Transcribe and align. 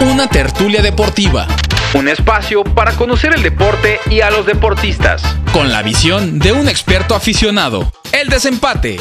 Una 0.00 0.28
tertulia 0.28 0.80
deportiva. 0.80 1.46
Un 1.92 2.08
espacio 2.08 2.64
para 2.64 2.92
conocer 2.92 3.34
el 3.34 3.42
deporte 3.42 4.00
y 4.08 4.22
a 4.22 4.30
los 4.30 4.46
deportistas. 4.46 5.22
Con 5.52 5.70
la 5.70 5.82
visión 5.82 6.38
de 6.38 6.52
un 6.52 6.68
experto 6.68 7.14
aficionado. 7.14 7.92
El 8.10 8.28
desempate. 8.28 8.98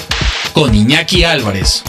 Con 0.51 0.75
Iñaki 0.75 1.23
Álvarez. 1.23 1.83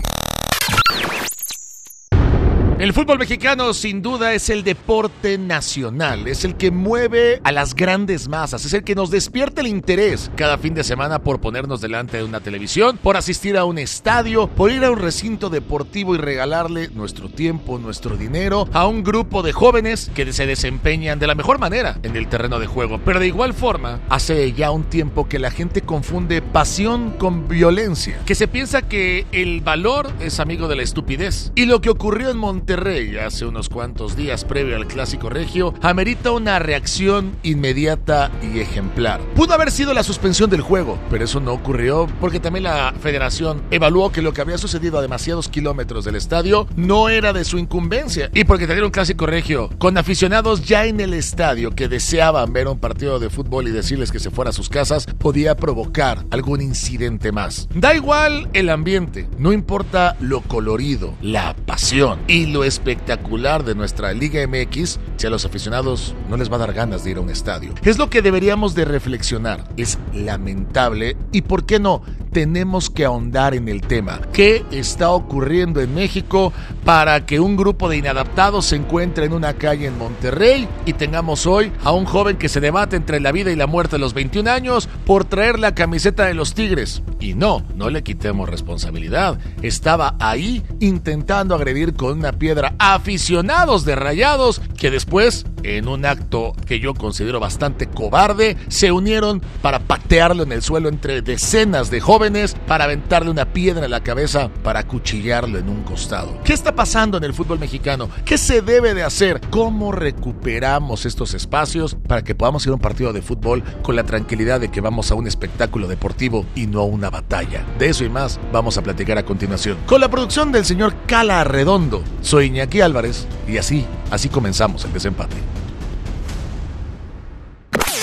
El 2.80 2.94
fútbol 2.94 3.18
mexicano 3.18 3.74
sin 3.74 4.00
duda 4.00 4.32
es 4.32 4.48
el 4.48 4.64
deporte 4.64 5.36
nacional, 5.36 6.26
es 6.26 6.46
el 6.46 6.56
que 6.56 6.70
mueve 6.70 7.38
a 7.44 7.52
las 7.52 7.74
grandes 7.74 8.26
masas, 8.26 8.64
es 8.64 8.72
el 8.72 8.84
que 8.84 8.94
nos 8.94 9.10
despierta 9.10 9.60
el 9.60 9.66
interés 9.66 10.30
cada 10.34 10.56
fin 10.56 10.72
de 10.72 10.82
semana 10.82 11.18
por 11.18 11.42
ponernos 11.42 11.82
delante 11.82 12.16
de 12.16 12.24
una 12.24 12.40
televisión, 12.40 12.96
por 12.96 13.18
asistir 13.18 13.58
a 13.58 13.66
un 13.66 13.76
estadio, 13.76 14.46
por 14.46 14.70
ir 14.70 14.82
a 14.82 14.90
un 14.90 14.98
recinto 14.98 15.50
deportivo 15.50 16.14
y 16.14 16.18
regalarle 16.18 16.88
nuestro 16.94 17.28
tiempo, 17.28 17.78
nuestro 17.78 18.16
dinero 18.16 18.66
a 18.72 18.86
un 18.86 19.04
grupo 19.04 19.42
de 19.42 19.52
jóvenes 19.52 20.10
que 20.14 20.32
se 20.32 20.46
desempeñan 20.46 21.18
de 21.18 21.26
la 21.26 21.34
mejor 21.34 21.58
manera 21.58 21.98
en 22.02 22.16
el 22.16 22.28
terreno 22.28 22.58
de 22.58 22.66
juego. 22.66 22.98
Pero 23.04 23.20
de 23.20 23.26
igual 23.26 23.52
forma, 23.52 24.00
hace 24.08 24.54
ya 24.54 24.70
un 24.70 24.84
tiempo 24.84 25.28
que 25.28 25.38
la 25.38 25.50
gente 25.50 25.82
confunde 25.82 26.40
pasión 26.40 27.10
con 27.18 27.46
violencia, 27.46 28.20
que 28.24 28.34
se 28.34 28.48
piensa 28.48 28.80
que 28.80 29.26
el 29.32 29.60
valor 29.60 30.10
es 30.18 30.40
amigo 30.40 30.66
de 30.66 30.76
la 30.76 30.82
estupidez. 30.82 31.52
Y 31.54 31.66
lo 31.66 31.82
que 31.82 31.90
ocurrió 31.90 32.30
en 32.30 32.38
Monterrey 32.38 32.69
Monterrey 32.70 33.16
hace 33.16 33.46
unos 33.46 33.68
cuantos 33.68 34.14
días 34.14 34.44
previo 34.44 34.76
al 34.76 34.86
clásico 34.86 35.28
regio 35.28 35.74
amerita 35.82 36.30
una 36.30 36.60
reacción 36.60 37.36
inmediata 37.42 38.30
y 38.42 38.60
ejemplar. 38.60 39.20
Pudo 39.34 39.54
haber 39.54 39.72
sido 39.72 39.92
la 39.92 40.04
suspensión 40.04 40.48
del 40.50 40.60
juego, 40.60 40.96
pero 41.10 41.24
eso 41.24 41.40
no 41.40 41.52
ocurrió 41.52 42.06
porque 42.20 42.38
también 42.38 42.62
la 42.62 42.94
federación 43.00 43.60
evaluó 43.72 44.12
que 44.12 44.22
lo 44.22 44.32
que 44.32 44.40
había 44.40 44.56
sucedido 44.56 44.98
a 44.98 45.02
demasiados 45.02 45.48
kilómetros 45.48 46.04
del 46.04 46.14
estadio 46.14 46.68
no 46.76 47.08
era 47.08 47.32
de 47.32 47.44
su 47.44 47.58
incumbencia 47.58 48.30
y 48.34 48.44
porque 48.44 48.68
tener 48.68 48.84
un 48.84 48.92
clásico 48.92 49.26
regio 49.26 49.68
con 49.78 49.98
aficionados 49.98 50.64
ya 50.64 50.86
en 50.86 51.00
el 51.00 51.12
estadio 51.12 51.72
que 51.72 51.88
deseaban 51.88 52.52
ver 52.52 52.68
un 52.68 52.78
partido 52.78 53.18
de 53.18 53.30
fútbol 53.30 53.66
y 53.66 53.72
decirles 53.72 54.12
que 54.12 54.20
se 54.20 54.30
fuera 54.30 54.50
a 54.50 54.52
sus 54.52 54.68
casas 54.68 55.06
podía 55.06 55.56
provocar 55.56 56.24
algún 56.30 56.60
incidente 56.60 57.32
más. 57.32 57.66
Da 57.74 57.96
igual 57.96 58.48
el 58.52 58.70
ambiente, 58.70 59.28
no 59.38 59.52
importa 59.52 60.16
lo 60.20 60.42
colorido, 60.42 61.14
la 61.20 61.56
pasión 61.66 62.20
y 62.28 62.46
lo 62.46 62.59
espectacular 62.64 63.64
de 63.64 63.74
nuestra 63.74 64.12
Liga 64.12 64.46
MX 64.46 64.98
si 65.16 65.26
a 65.26 65.30
los 65.30 65.44
aficionados 65.44 66.14
no 66.28 66.36
les 66.36 66.50
va 66.50 66.56
a 66.56 66.60
dar 66.60 66.72
ganas 66.72 67.04
de 67.04 67.10
ir 67.12 67.16
a 67.18 67.20
un 67.20 67.30
estadio. 67.30 67.74
Es 67.82 67.98
lo 67.98 68.10
que 68.10 68.22
deberíamos 68.22 68.74
de 68.74 68.84
reflexionar. 68.84 69.64
Es 69.76 69.98
lamentable 70.12 71.16
y 71.32 71.42
por 71.42 71.64
qué 71.64 71.78
no 71.78 72.02
tenemos 72.32 72.90
que 72.90 73.04
ahondar 73.04 73.54
en 73.54 73.68
el 73.68 73.80
tema. 73.80 74.20
¿Qué 74.32 74.64
está 74.70 75.10
ocurriendo 75.10 75.80
en 75.80 75.94
México 75.94 76.52
para 76.84 77.26
que 77.26 77.40
un 77.40 77.56
grupo 77.56 77.88
de 77.88 77.96
inadaptados 77.96 78.66
se 78.66 78.76
encuentre 78.76 79.26
en 79.26 79.32
una 79.32 79.54
calle 79.54 79.86
en 79.86 79.98
Monterrey 79.98 80.68
y 80.86 80.92
tengamos 80.92 81.46
hoy 81.46 81.72
a 81.82 81.92
un 81.92 82.04
joven 82.04 82.36
que 82.36 82.48
se 82.48 82.60
debate 82.60 82.96
entre 82.96 83.20
la 83.20 83.32
vida 83.32 83.50
y 83.50 83.56
la 83.56 83.66
muerte 83.66 83.96
a 83.96 83.98
los 83.98 84.14
21 84.14 84.50
años 84.50 84.88
por 85.04 85.24
traer 85.24 85.58
la 85.58 85.74
camiseta 85.74 86.24
de 86.24 86.34
los 86.34 86.54
Tigres? 86.54 87.02
Y 87.18 87.34
no, 87.34 87.64
no 87.74 87.90
le 87.90 88.02
quitemos 88.02 88.48
responsabilidad. 88.48 89.38
Estaba 89.62 90.16
ahí 90.20 90.62
intentando 90.80 91.54
agredir 91.54 91.94
con 91.94 92.18
una 92.18 92.32
piedra 92.32 92.49
aficionados 92.78 93.84
de 93.84 93.94
rayados 93.94 94.60
que 94.78 94.90
después, 94.90 95.46
en 95.62 95.88
un 95.88 96.04
acto 96.04 96.54
que 96.66 96.80
yo 96.80 96.94
considero 96.94 97.40
bastante 97.40 97.86
cobarde, 97.86 98.56
se 98.68 98.92
unieron 98.92 99.40
para 99.62 99.80
patearlo 99.80 100.42
en 100.42 100.52
el 100.52 100.62
suelo 100.62 100.88
entre 100.88 101.22
decenas 101.22 101.90
de 101.90 102.00
jóvenes 102.00 102.56
para 102.66 102.84
aventarle 102.84 103.30
una 103.30 103.52
piedra 103.52 103.84
en 103.84 103.90
la 103.90 104.02
cabeza 104.02 104.50
para 104.62 104.86
cuchillarlo 104.86 105.58
en 105.58 105.68
un 105.68 105.82
costado. 105.82 106.38
¿Qué 106.44 106.52
está 106.52 106.74
pasando 106.74 107.18
en 107.18 107.24
el 107.24 107.34
fútbol 107.34 107.58
mexicano? 107.58 108.08
¿Qué 108.24 108.38
se 108.38 108.62
debe 108.62 108.94
de 108.94 109.02
hacer? 109.02 109.40
¿Cómo 109.50 109.92
recuperamos 109.92 111.06
estos 111.06 111.34
espacios 111.34 111.96
para 112.06 112.22
que 112.22 112.34
podamos 112.34 112.64
ir 112.66 112.70
a 112.70 112.74
un 112.74 112.80
partido 112.80 113.12
de 113.12 113.22
fútbol 113.22 113.62
con 113.82 113.96
la 113.96 114.04
tranquilidad 114.04 114.60
de 114.60 114.70
que 114.70 114.80
vamos 114.80 115.10
a 115.10 115.14
un 115.14 115.26
espectáculo 115.26 115.88
deportivo 115.88 116.46
y 116.54 116.66
no 116.66 116.80
a 116.80 116.84
una 116.84 117.10
batalla? 117.10 117.64
De 117.78 117.88
eso 117.88 118.04
y 118.04 118.08
más 118.08 118.40
vamos 118.52 118.78
a 118.78 118.82
platicar 118.82 119.18
a 119.18 119.24
continuación. 119.24 119.76
Con 119.86 120.00
la 120.00 120.08
producción 120.08 120.52
del 120.52 120.64
señor 120.64 120.94
Cala 121.06 121.44
Redondo. 121.44 122.02
Soy 122.22 122.46
Iñaki 122.46 122.80
Álvarez 122.80 123.26
y 123.48 123.58
así, 123.58 123.86
así 124.10 124.28
comenzamos 124.28 124.84
el 124.84 124.92
desempate. 124.92 125.36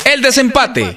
El 0.05 0.21
desempate. 0.21 0.95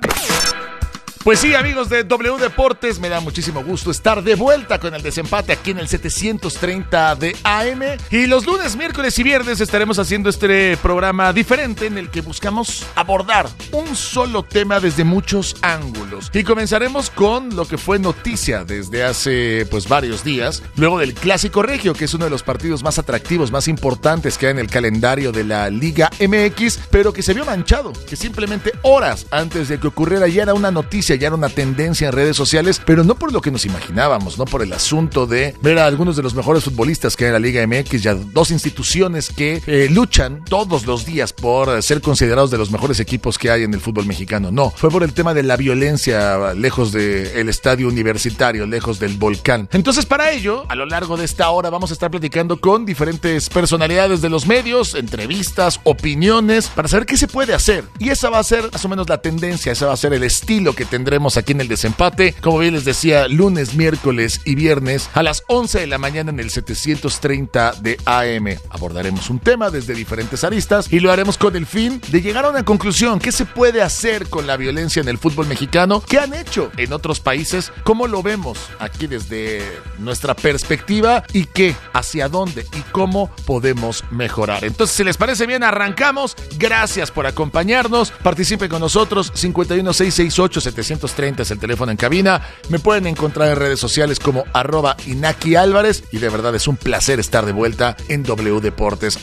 Pues 1.23 1.41
sí, 1.41 1.55
amigos 1.55 1.91
de 1.91 2.03
W 2.03 2.39
Deportes, 2.39 2.99
me 2.99 3.11
da 3.11 3.21
muchísimo 3.21 3.63
gusto 3.63 3.91
estar 3.91 4.23
de 4.23 4.37
vuelta 4.37 4.81
con 4.81 4.95
el 4.95 5.03
desempate 5.03 5.53
aquí 5.53 5.73
en 5.73 5.79
el 5.79 5.87
730 5.87 7.15
de 7.17 7.37
AM. 7.45 7.83
Y 8.11 8.27
los 8.27 8.47
lunes, 8.47 8.75
miércoles 8.75 9.19
y 9.19 9.23
viernes 9.23 9.61
estaremos 9.61 9.99
haciendo 9.99 10.31
este 10.31 10.79
programa 10.79 11.35
diferente 11.35 11.85
en 11.85 11.99
el 11.99 12.09
que 12.09 12.23
buscamos 12.23 12.87
abordar 12.95 13.51
un 13.73 13.95
solo 13.97 14.45
tema 14.45 14.81
desde 14.81 15.05
muchos 15.05 15.57
ángulos. 15.61 16.31
Y 16.33 16.43
comenzaremos 16.43 17.11
con 17.11 17.55
lo 17.55 17.69
que 17.69 17.77
fue 17.77 17.99
noticia 17.99 18.65
desde 18.65 19.05
hace 19.05 19.67
pues 19.71 19.89
varios 19.89 20.25
días, 20.25 20.63
luego 20.77 21.01
del 21.01 21.13
Clásico 21.13 21.63
Regio, 21.63 21.93
que 21.93 22.07
es 22.07 22.15
uno 22.15 22.25
de 22.25 22.31
los 22.31 22.43
partidos 22.43 22.83
más 22.83 22.99
atractivos, 22.99 23.53
más 23.53 23.69
importantes 23.69 24.39
que 24.39 24.47
hay 24.47 24.53
en 24.53 24.59
el 24.59 24.71
calendario 24.71 25.33
de 25.33 25.45
la 25.45 25.69
Liga 25.69 26.11
MX, 26.19 26.79
pero 26.91 27.13
que 27.13 27.23
se 27.23 27.35
vio 27.35 27.45
manchado, 27.45 27.93
que 28.09 28.17
simplemente 28.17 28.73
horas 28.81 29.27
antes 29.31 29.69
de 29.69 29.79
que 29.79 29.89
ocurriera 29.89 30.27
ya 30.27 30.45
era 30.45 30.55
una 30.55 30.71
noticia 30.71 31.10
ya 31.19 31.29
era 31.29 31.37
una 31.37 31.49
tendencia 31.49 32.09
en 32.09 32.13
redes 32.13 32.37
sociales, 32.37 32.81
pero 32.85 33.05
no 33.05 33.15
por 33.15 33.33
lo 33.33 33.41
que 33.41 33.51
nos 33.51 33.65
imaginábamos, 33.65 34.39
no 34.39 34.45
por 34.45 34.63
el 34.63 34.73
asunto 34.73 35.27
de 35.27 35.55
ver 35.63 35.79
a 35.79 35.87
algunos 35.87 36.17
de 36.17 36.23
los 36.23 36.35
mejores 36.35 36.65
futbolistas 36.65 37.17
que 37.17 37.25
hay 37.25 37.29
en 37.29 37.35
la 37.35 37.39
Liga 37.39 37.67
MX, 37.67 38.03
ya 38.03 38.15
dos 38.15 38.51
instituciones 38.51 39.31
que 39.31 39.63
eh, 39.67 39.89
luchan 39.91 40.45
todos 40.45 40.87
los 40.87 41.05
días 41.05 41.33
por 41.33 41.83
ser 41.83 42.01
considerados 42.01 42.51
de 42.51 42.59
los 42.59 42.71
mejores 42.71 43.01
equipos 43.01 43.39
que 43.39 43.51
hay 43.51 43.65
en 43.65 43.75
el 43.75 43.81
fútbol 43.81 44.07
mexicano. 44.07 44.51
No, 44.51 44.71
fue 44.71 44.91
por 44.91 45.03
el 45.03 45.13
tema 45.13 45.35
de 45.35 45.43
la 45.43 45.57
violencia 45.57 46.55
lejos 46.55 46.93
del 46.93 47.49
estadio 47.49 47.89
universitario, 47.89 48.67
lejos 48.67 48.99
del 48.99 49.17
volcán. 49.17 49.69
Entonces, 49.73 50.07
para 50.07 50.31
ello, 50.31 50.65
a 50.69 50.75
lo 50.75 50.87
largo 50.87 51.17
de 51.17 51.25
esta 51.25 51.51
hora 51.51 51.71
vamos 51.71 51.91
a 51.91 51.95
estar 51.95 52.11
platicando 52.11 52.61
con 52.61 52.85
diferentes 52.87 53.49
personalidades 53.49 54.21
de 54.21 54.29
los 54.29 54.47
medios, 54.47 54.95
entrevistas, 54.95 55.81
opiniones, 55.85 56.69
para 56.69 56.89
saber 56.89 57.07
qué 57.07 57.17
se 57.17 57.29
puede 57.29 57.55
hacer. 57.55 57.85
Y 57.99 58.11
esa 58.11 58.31
va 58.31 58.39
a 58.39 58.45
ser 58.45 58.71
más 58.73 58.85
o 58.85 58.89
menos 58.89 59.09
la 59.09 59.21
tendencia, 59.21 59.73
esa 59.73 59.87
va 59.87 59.93
a 59.93 59.97
ser 59.97 60.13
el 60.13 60.23
estilo 60.23 60.75
que 60.75 60.85
tendremos 61.01 61.39
aquí 61.39 61.53
en 61.53 61.63
el 61.63 61.69
desempate. 61.69 62.35
Como 62.43 62.59
bien 62.59 62.75
les 62.75 62.85
decía, 62.85 63.27
lunes, 63.27 63.75
miércoles 63.75 64.43
y 64.45 64.55
viernes 64.55 65.09
a 65.15 65.23
las 65.23 65.45
11 65.47 65.81
de 65.81 65.87
la 65.87 65.97
mañana 65.97 66.31
en 66.31 66.39
el 66.39 66.51
730 66.51 67.73
de 67.81 67.97
AM. 68.05 68.59
Abordaremos 68.69 69.31
un 69.31 69.39
tema 69.39 69.71
desde 69.71 69.95
diferentes 69.95 70.45
aristas 70.45 70.93
y 70.93 71.01
lo 71.01 71.11
haremos 71.11 71.39
con 71.39 71.57
el 71.57 71.65
fin 71.65 72.03
de 72.09 72.21
llegar 72.21 72.45
a 72.45 72.51
una 72.51 72.67
conclusión. 72.67 73.19
¿Qué 73.19 73.33
se 73.33 73.47
puede 73.47 73.81
hacer 73.81 74.29
con 74.29 74.47
la 74.47 74.59
violencia 74.59 75.01
en 75.01 75.09
el 75.09 75.17
fútbol 75.17 75.47
mexicano? 75.47 76.03
¿Qué 76.07 76.19
han 76.19 76.35
hecho 76.35 76.71
en 76.77 76.93
otros 76.93 77.19
países? 77.19 77.73
¿Cómo 77.83 78.07
lo 78.07 78.23
vemos 78.23 78.59
aquí 78.79 79.07
desde 79.07 79.63
nuestra 79.99 80.37
perspectiva? 80.37 81.25
¿Y 81.33 81.47
qué? 81.47 81.75
¿Hacia 81.95 82.29
dónde? 82.29 82.67
¿Y 82.77 82.83
cómo 82.93 83.31
podemos 83.47 84.05
mejorar? 84.11 84.65
Entonces, 84.65 84.95
si 84.95 85.03
les 85.03 85.17
parece 85.17 85.47
bien, 85.47 85.63
arrancamos. 85.63 86.37
Gracias 86.59 87.11
por 87.11 87.27
acompañarnos. 87.27 88.11
Participe 88.23 88.69
con 88.69 88.81
nosotros. 88.81 89.33
51668 89.35 90.61
730 90.91 91.43
es 91.43 91.51
el 91.51 91.59
teléfono 91.59 91.93
en 91.93 91.97
cabina. 91.97 92.43
Me 92.69 92.79
pueden 92.79 93.07
encontrar 93.07 93.49
en 93.49 93.57
redes 93.57 93.79
sociales 93.79 94.19
como 94.19 94.45
arroba 94.53 94.97
Inaki 95.07 95.55
Álvarez 95.55 96.05
y 96.11 96.19
de 96.19 96.29
verdad 96.29 96.55
es 96.55 96.67
un 96.67 96.77
placer 96.77 97.21
estar 97.21 97.47
de 97.47 97.53
vuelta 97.53 97.97
en 98.09 98.25
W 98.25 98.61
Deportes. 98.61 99.19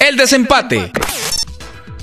El 0.00 0.16
desempate. 0.16 0.90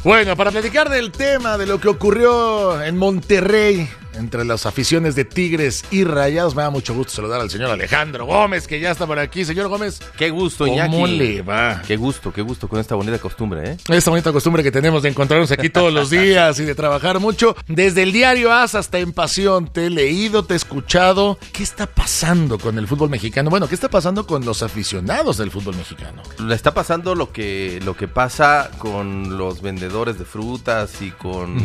Bueno, 0.03 0.35
para 0.35 0.51
platicar 0.51 0.89
del 0.89 1.11
tema 1.11 1.57
de 1.57 1.65
lo 1.65 1.79
que 1.79 1.89
ocurrió 1.89 2.81
en 2.81 2.97
Monterrey 2.97 3.89
entre 4.15 4.45
las 4.45 4.65
aficiones 4.65 5.15
de 5.15 5.25
Tigres 5.25 5.83
y 5.91 6.03
Rayados. 6.03 6.55
Me 6.55 6.63
da 6.63 6.69
mucho 6.69 6.93
gusto 6.93 7.13
saludar 7.13 7.41
al 7.41 7.49
señor 7.49 7.71
Alejandro 7.71 8.25
Gómez, 8.25 8.67
que 8.67 8.79
ya 8.79 8.91
está 8.91 9.07
por 9.07 9.19
aquí. 9.19 9.45
Señor 9.45 9.67
Gómez. 9.67 9.99
Qué 10.17 10.29
gusto, 10.29 10.67
Iñaki. 10.67 10.91
¿Cómo 10.91 11.07
le 11.07 11.41
va? 11.41 11.81
Qué 11.85 11.97
gusto, 11.97 12.31
qué 12.31 12.41
gusto 12.41 12.67
con 12.67 12.79
esta 12.79 12.95
bonita 12.95 13.19
costumbre, 13.19 13.71
¿eh? 13.71 13.77
Esta 13.89 14.09
bonita 14.09 14.31
costumbre 14.31 14.63
que 14.63 14.71
tenemos 14.71 15.03
de 15.03 15.09
encontrarnos 15.09 15.51
aquí 15.51 15.69
todos 15.69 15.93
los 15.93 16.09
días 16.09 16.59
y 16.59 16.65
de 16.65 16.75
trabajar 16.75 17.19
mucho. 17.19 17.55
Desde 17.67 18.03
el 18.03 18.11
diario 18.11 18.51
AS 18.51 18.75
hasta 18.75 18.99
en 18.99 19.13
Pasión, 19.13 19.67
te 19.67 19.87
he 19.87 19.89
leído, 19.89 20.43
te 20.43 20.53
he 20.53 20.57
escuchado. 20.57 21.37
¿Qué 21.51 21.63
está 21.63 21.87
pasando 21.87 22.57
con 22.59 22.77
el 22.77 22.87
fútbol 22.87 23.09
mexicano? 23.09 23.49
Bueno, 23.49 23.67
¿qué 23.67 23.75
está 23.75 23.89
pasando 23.89 24.25
con 24.25 24.45
los 24.45 24.63
aficionados 24.63 25.37
del 25.37 25.51
fútbol 25.51 25.75
mexicano? 25.75 26.21
Le 26.39 26.55
está 26.55 26.73
pasando 26.73 27.15
lo 27.15 27.31
que, 27.31 27.79
lo 27.83 27.95
que 27.95 28.07
pasa 28.07 28.71
con 28.77 29.37
los 29.37 29.61
vendedores 29.61 30.17
de 30.17 30.25
frutas 30.25 31.01
y 31.01 31.11
con 31.11 31.55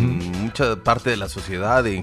mucha 0.40 0.76
parte 0.76 1.10
de 1.10 1.16
la 1.16 1.28
sociedad. 1.28 1.84
Y 1.84 2.02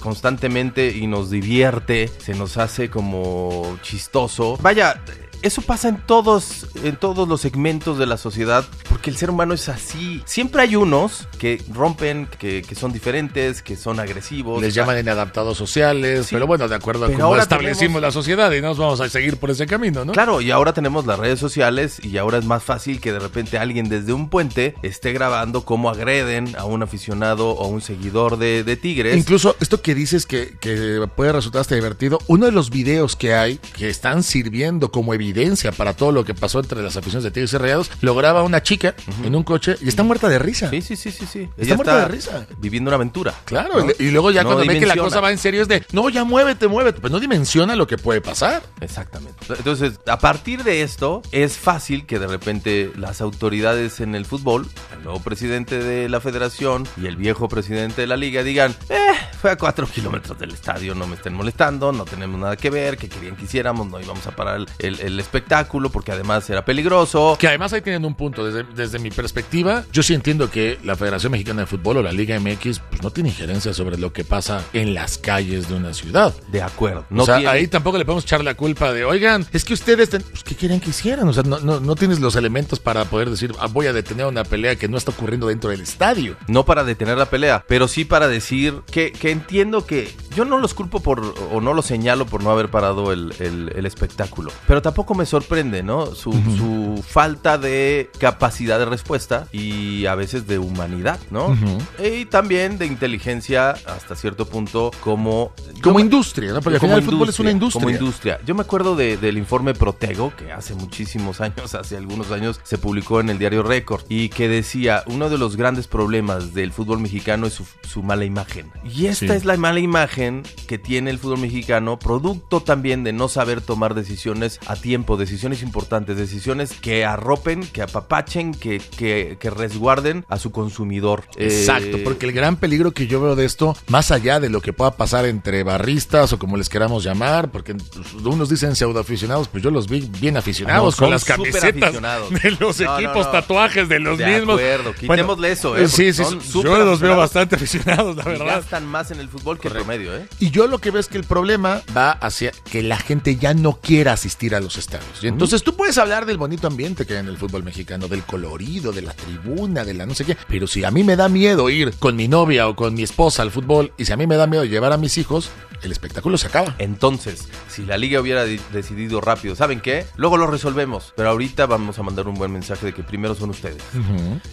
constantemente 0.00 0.90
y 0.96 1.06
nos 1.06 1.30
divierte, 1.30 2.08
se 2.08 2.34
nos 2.34 2.56
hace 2.56 2.90
como 2.90 3.78
chistoso. 3.82 4.58
Vaya, 4.60 5.02
eso 5.42 5.62
pasa 5.62 5.88
en 5.88 5.96
todos, 5.98 6.66
en 6.82 6.96
todos 6.96 7.28
los 7.28 7.40
segmentos 7.40 7.98
de 7.98 8.06
la 8.06 8.16
sociedad, 8.16 8.64
porque 8.88 9.10
el 9.10 9.16
ser 9.16 9.30
humano 9.30 9.54
es 9.54 9.68
así. 9.68 10.22
Siempre 10.26 10.62
hay 10.62 10.76
unos 10.76 11.26
que 11.38 11.62
rompen, 11.72 12.26
que, 12.38 12.62
que 12.62 12.74
son 12.74 12.92
diferentes, 12.92 13.62
que 13.62 13.76
son 13.76 14.00
agresivos. 14.00 14.60
Les 14.60 14.74
llaman 14.74 14.98
inadaptados 14.98 15.56
sociales, 15.56 16.26
Sí. 16.26 16.34
pero 16.34 16.46
bueno, 16.46 16.68
de 16.68 16.74
acuerdo 16.74 17.06
a 17.06 17.12
cómo 17.12 17.36
establecimos 17.36 17.78
tenemos- 17.80 18.02
la 18.02 18.10
sociedad 18.10 18.52
y 18.52 18.60
nos 18.60 18.76
vamos 18.78 19.00
a 19.00 19.08
seguir 19.08 19.36
por 19.38 19.50
ese 19.50 19.66
camino, 19.66 20.04
¿no? 20.04 20.12
Claro, 20.12 20.40
y 20.40 20.50
ahora 20.50 20.72
tenemos 20.72 21.06
las 21.06 21.18
redes 21.18 21.38
sociales 21.38 21.98
y 22.04 22.18
ahora 22.18 22.38
es 22.38 22.44
más 22.44 22.62
fácil 22.62 23.00
que 23.00 23.12
de 23.12 23.18
repente 23.18 23.56
alguien 23.58 23.88
desde 23.88 24.12
un 24.12 24.28
puente 24.28 24.74
esté 24.82 25.12
grabando 25.12 25.64
cómo 25.64 25.88
agreden 25.90 26.54
a 26.58 26.64
un 26.64 26.82
aficionado 26.82 27.50
o 27.50 27.64
a 27.64 27.68
un 27.68 27.80
seguidor 27.80 28.36
de, 28.36 28.62
de 28.64 28.76
Tigres. 28.76 29.16
Incluso 29.16 29.56
esto 29.60 29.80
que 29.80 29.94
dices 29.94 30.26
que, 30.26 30.56
que 30.60 31.06
puede 31.16 31.32
resultar 31.32 31.62
hasta 31.62 31.74
divertido, 31.74 32.18
uno 32.26 32.46
de 32.46 32.52
los 32.52 32.70
videos 32.70 33.16
que 33.16 33.34
hay 33.34 33.58
que 33.76 33.88
están 33.88 34.22
sirviendo 34.22 34.90
como 34.90 35.14
evidencia 35.14 35.29
para 35.76 35.94
todo 35.94 36.12
lo 36.12 36.24
que 36.24 36.34
pasó 36.34 36.60
entre 36.60 36.82
las 36.82 36.96
aficiones 36.96 37.24
de 37.24 37.30
Tigres 37.30 37.52
y 37.52 37.56
Rayados, 37.58 37.90
lo 38.00 38.14
graba 38.14 38.42
una 38.42 38.62
chica 38.62 38.94
en 39.24 39.34
un 39.34 39.42
coche 39.42 39.76
y 39.80 39.88
está 39.88 40.02
muerta 40.02 40.28
de 40.28 40.38
risa. 40.38 40.70
Sí, 40.70 40.82
sí, 40.82 40.96
sí, 40.96 41.10
sí, 41.10 41.26
sí. 41.26 41.48
Está 41.56 41.76
muerta 41.76 41.98
de 42.00 42.08
risa. 42.08 42.46
Viviendo 42.58 42.88
una 42.90 42.96
aventura. 42.96 43.34
Claro, 43.44 43.84
¿no? 43.84 43.92
y 43.98 44.10
luego 44.10 44.30
ya 44.30 44.42
No 44.42 44.50
cuando 44.50 44.66
ve 44.72 44.78
que 44.80 44.86
la 44.86 44.96
cosa 44.96 45.20
va 45.20 45.30
en 45.30 45.38
serio 45.38 45.62
es 45.62 45.68
de, 45.68 45.84
no, 45.92 46.08
ya 46.08 46.24
muévete, 46.24 46.68
muévete, 46.68 47.00
pues 47.00 47.12
no 47.12 47.20
dimensiona 47.20 47.76
lo 47.76 47.86
que 47.86 47.96
puede 47.98 48.20
pasar. 48.20 48.62
Exactamente. 48.80 49.34
Entonces, 49.56 50.00
a 50.06 50.18
partir 50.18 50.64
de 50.64 50.82
esto, 50.82 51.22
es 51.32 51.56
fácil 51.56 52.06
que 52.06 52.18
de 52.18 52.26
repente 52.26 52.90
las 52.96 53.20
autoridades 53.20 54.00
en 54.00 54.14
el 54.14 54.24
fútbol, 54.26 54.66
el 54.96 55.04
nuevo 55.04 55.20
presidente 55.20 55.78
de 55.82 56.08
la 56.08 56.20
federación 56.20 56.86
y 56.96 57.06
el 57.06 57.16
viejo 57.16 57.48
presidente 57.48 58.00
de 58.02 58.06
la 58.06 58.16
liga 58.16 58.42
digan, 58.42 58.74
eh, 58.88 58.96
fue 59.40 59.50
a 59.50 59.56
cuatro 59.56 59.86
kilómetros 59.86 60.38
del 60.38 60.50
estadio, 60.52 60.94
no 60.94 61.06
me 61.06 61.16
estén 61.16 61.34
molestando, 61.34 61.92
no 61.92 62.04
tenemos 62.04 62.38
nada 62.40 62.56
que 62.56 62.70
ver, 62.70 62.96
que 62.96 63.08
querían 63.08 63.36
que 63.36 63.44
hiciéramos, 63.44 63.86
no 63.88 64.00
íbamos 64.00 64.26
a 64.26 64.30
parar 64.32 64.56
el, 64.56 64.66
el- 64.78 65.00
el 65.00 65.19
espectáculo 65.20 65.90
porque 65.90 66.12
además 66.12 66.48
era 66.50 66.64
peligroso. 66.64 67.36
Que 67.38 67.48
además 67.48 67.72
ahí 67.72 67.80
tienen 67.82 68.04
un 68.04 68.14
punto. 68.14 68.44
Desde, 68.44 68.64
desde 68.74 68.98
mi 68.98 69.10
perspectiva, 69.10 69.84
yo 69.92 70.02
sí 70.02 70.14
entiendo 70.14 70.50
que 70.50 70.78
la 70.84 70.96
Federación 70.96 71.32
Mexicana 71.32 71.60
de 71.62 71.66
Fútbol 71.66 71.98
o 71.98 72.02
la 72.02 72.12
Liga 72.12 72.38
MX 72.38 72.80
pues 72.90 73.02
no 73.02 73.10
tiene 73.10 73.28
injerencia 73.30 73.72
sobre 73.74 73.98
lo 73.98 74.12
que 74.12 74.24
pasa 74.24 74.64
en 74.72 74.94
las 74.94 75.18
calles 75.18 75.68
de 75.68 75.74
una 75.74 75.92
ciudad. 75.94 76.34
De 76.50 76.62
acuerdo. 76.62 77.06
No 77.10 77.22
o 77.22 77.26
sea, 77.26 77.36
tiene- 77.36 77.50
ahí 77.52 77.66
tampoco 77.68 77.98
le 77.98 78.04
podemos 78.04 78.24
echar 78.24 78.42
la 78.44 78.54
culpa 78.54 78.92
de, 78.92 79.04
oigan, 79.04 79.46
es 79.52 79.64
que 79.64 79.74
ustedes, 79.74 80.10
ten- 80.10 80.22
pues, 80.22 80.42
¿qué 80.42 80.54
quieren 80.54 80.80
que 80.80 80.90
hicieran? 80.90 81.28
O 81.28 81.32
sea, 81.32 81.42
no, 81.42 81.58
no, 81.60 81.80
no 81.80 81.94
tienes 81.96 82.20
los 82.20 82.36
elementos 82.36 82.78
para 82.80 83.04
poder 83.04 83.30
decir, 83.30 83.52
"Ah, 83.60 83.66
voy 83.66 83.86
a 83.86 83.92
detener 83.92 84.26
una 84.26 84.44
pelea 84.44 84.76
que 84.76 84.88
no 84.88 84.96
está 84.96 85.10
ocurriendo 85.10 85.46
dentro 85.48 85.70
del 85.70 85.80
estadio. 85.80 86.36
No 86.48 86.64
para 86.64 86.84
detener 86.84 87.18
la 87.18 87.26
pelea, 87.26 87.64
pero 87.68 87.88
sí 87.88 88.04
para 88.04 88.28
decir 88.28 88.80
que, 88.90 89.12
que 89.12 89.30
entiendo 89.30 89.86
que 89.86 90.12
yo 90.34 90.44
no 90.44 90.58
los 90.58 90.74
culpo 90.74 91.00
por 91.00 91.20
o 91.52 91.60
no 91.60 91.74
los 91.74 91.86
señalo 91.86 92.26
por 92.26 92.42
no 92.42 92.50
haber 92.50 92.70
parado 92.70 93.12
el, 93.12 93.34
el- 93.38 93.72
el 93.74 93.86
espectáculo. 93.86 94.50
Pero 94.66 94.82
tampoco 94.82 95.14
me 95.14 95.26
sorprende, 95.26 95.82
¿no? 95.82 96.06
Su, 96.14 96.32
su 96.32 97.02
falta 97.06 97.58
de 97.58 98.10
capacidad 98.18 98.78
de 98.78 98.84
respuesta 98.84 99.46
y 99.52 100.06
a 100.06 100.14
veces 100.14 100.46
de 100.46 100.58
humanidad, 100.58 101.18
¿no? 101.30 101.56
Y 102.04 102.24
también 102.26 102.78
de 102.78 102.86
inteligencia 102.86 103.70
hasta 103.70 104.14
cierto 104.16 104.46
punto 104.46 104.90
como... 105.02 105.52
Como 105.82 105.98
yo 105.98 106.04
industria, 106.04 106.52
¿no? 106.52 106.60
Porque 106.60 106.76
al 106.76 106.80
final 106.80 106.98
el 106.98 107.04
fútbol 107.04 107.28
es 107.28 107.38
una 107.40 107.50
industria. 107.50 107.80
Como 107.84 107.90
industria. 107.94 108.40
Yo 108.46 108.54
me 108.54 108.62
acuerdo 108.62 108.96
de- 108.96 109.16
del 109.16 109.38
informe 109.38 109.74
Protego, 109.74 110.32
que 110.36 110.52
hace 110.52 110.74
muchísimos 110.74 111.40
años, 111.40 111.74
hace 111.74 111.96
algunos 111.96 112.30
años, 112.30 112.60
se 112.62 112.78
publicó 112.78 113.20
en 113.20 113.30
el 113.30 113.38
diario 113.38 113.62
Récord, 113.62 114.02
y 114.08 114.28
que 114.28 114.48
decía, 114.48 115.02
uno 115.06 115.28
de 115.28 115.38
los 115.38 115.56
grandes 115.56 115.86
problemas 115.86 116.54
del 116.54 116.72
fútbol 116.72 116.98
mexicano 117.00 117.46
es 117.46 117.54
su, 117.54 117.64
su 117.82 118.02
mala 118.02 118.24
imagen. 118.24 118.70
Y 118.84 119.06
esta 119.06 119.26
Sí. 119.26 119.32
es 119.32 119.44
la 119.44 119.56
mala 119.56 119.80
imagen 119.80 120.19
que 120.66 120.78
tiene 120.78 121.10
el 121.10 121.18
fútbol 121.18 121.38
mexicano, 121.38 121.98
producto 121.98 122.60
también 122.60 123.04
de 123.04 123.12
no 123.12 123.28
saber 123.28 123.60
tomar 123.62 123.94
decisiones 123.94 124.60
a 124.66 124.76
tiempo, 124.76 125.16
decisiones 125.16 125.62
importantes, 125.62 126.16
decisiones 126.16 126.72
que 126.72 127.04
arropen, 127.06 127.62
que 127.66 127.82
apapachen, 127.82 128.52
que, 128.52 128.80
que, 128.80 129.36
que 129.40 129.50
resguarden 129.50 130.24
a 130.28 130.38
su 130.38 130.50
consumidor. 130.52 131.24
Exacto, 131.36 131.96
Eh, 131.96 132.02
porque 132.04 132.26
el 132.26 132.32
gran 132.32 132.56
peligro 132.56 132.92
que 132.92 133.06
yo 133.06 133.20
veo 133.20 133.34
de 133.36 133.44
esto, 133.46 133.74
más 133.88 134.10
allá 134.10 134.40
de 134.40 134.50
lo 134.50 134.60
que 134.60 134.72
pueda 134.74 134.90
pasar 134.96 135.24
entre 135.24 135.62
barristas 135.62 136.32
o 136.34 136.38
como 136.38 136.56
les 136.56 136.68
queramos 136.68 137.02
llamar, 137.02 137.50
porque 137.50 137.74
unos 138.22 138.48
dicen 138.50 138.76
pseudo 138.76 139.00
aficionados, 139.00 139.48
pues 139.48 139.62
yo 139.62 139.70
los 139.70 139.88
vi 139.88 140.00
bien 140.20 140.36
aficionados 140.36 140.94
Ah, 140.94 140.96
no, 141.00 141.04
con 141.06 141.10
las 141.10 141.24
camisetas 141.24 141.92
de 141.94 142.50
los 142.60 142.80
No, 142.80 142.96
equipos, 142.98 143.26
no. 143.26 143.30
tatuajes 143.32 143.88
de 143.88 143.98
los 144.00 144.18
De 144.18 144.26
mismos. 144.26 144.56
acuerdo, 144.60 144.94
quitémosle 144.94 145.52
eso, 145.52 145.76
¿eh? 145.76 145.88
Sí, 145.88 146.12
sí, 146.12 146.22
yo 146.52 146.78
los 146.84 147.00
veo 147.00 147.16
bastante 147.16 147.56
aficionados, 147.56 148.16
la 148.16 148.22
y 148.22 148.26
verdad. 148.26 148.46
gastan 148.46 148.86
más 148.86 149.10
en 149.10 149.20
el 149.20 149.28
fútbol 149.28 149.58
que 149.58 149.68
el 149.68 149.74
promedio, 149.74 150.09
¿eh? 150.16 150.26
Y 150.38 150.50
yo 150.50 150.66
lo 150.66 150.78
que 150.78 150.90
veo 150.90 151.00
es 151.00 151.08
que 151.08 151.18
el 151.18 151.24
problema 151.24 151.82
va 151.96 152.12
hacia 152.12 152.52
que 152.70 152.82
la 152.82 152.96
gente 152.96 153.36
ya 153.36 153.54
no 153.54 153.80
quiera 153.80 154.12
asistir 154.12 154.54
a 154.54 154.60
los 154.60 154.76
estadios. 154.76 155.22
Y 155.22 155.26
entonces 155.28 155.62
tú 155.62 155.74
puedes 155.76 155.98
hablar 155.98 156.26
del 156.26 156.38
bonito 156.38 156.66
ambiente 156.66 157.06
que 157.06 157.14
hay 157.14 157.20
en 157.20 157.28
el 157.28 157.36
fútbol 157.38 157.62
mexicano, 157.62 158.08
del 158.08 158.22
colorido, 158.22 158.92
de 158.92 159.02
la 159.02 159.12
tribuna, 159.12 159.84
de 159.84 159.94
la 159.94 160.06
no 160.06 160.14
sé 160.14 160.24
qué. 160.24 160.36
Pero 160.48 160.66
si 160.66 160.84
a 160.84 160.90
mí 160.90 161.04
me 161.04 161.16
da 161.16 161.28
miedo 161.28 161.68
ir 161.70 161.92
con 161.98 162.16
mi 162.16 162.28
novia 162.28 162.68
o 162.68 162.76
con 162.76 162.94
mi 162.94 163.02
esposa 163.02 163.42
al 163.42 163.50
fútbol 163.50 163.92
y 163.96 164.04
si 164.04 164.12
a 164.12 164.16
mí 164.16 164.26
me 164.26 164.36
da 164.36 164.46
miedo 164.46 164.64
llevar 164.64 164.92
a 164.92 164.96
mis 164.96 165.18
hijos, 165.18 165.50
el 165.82 165.92
espectáculo 165.92 166.36
se 166.36 166.46
acaba. 166.48 166.74
Entonces, 166.78 167.48
si 167.68 167.86
la 167.86 167.96
liga 167.96 168.20
hubiera 168.20 168.44
di- 168.44 168.60
decidido 168.72 169.20
rápido, 169.22 169.56
¿saben 169.56 169.80
qué? 169.80 170.04
Luego 170.16 170.36
lo 170.36 170.46
resolvemos. 170.46 171.14
Pero 171.16 171.30
ahorita 171.30 171.64
vamos 171.66 171.98
a 171.98 172.02
mandar 172.02 172.28
un 172.28 172.34
buen 172.34 172.52
mensaje 172.52 172.86
de 172.86 172.92
que 172.92 173.02
primero 173.02 173.34
son 173.34 173.50
ustedes. 173.50 173.82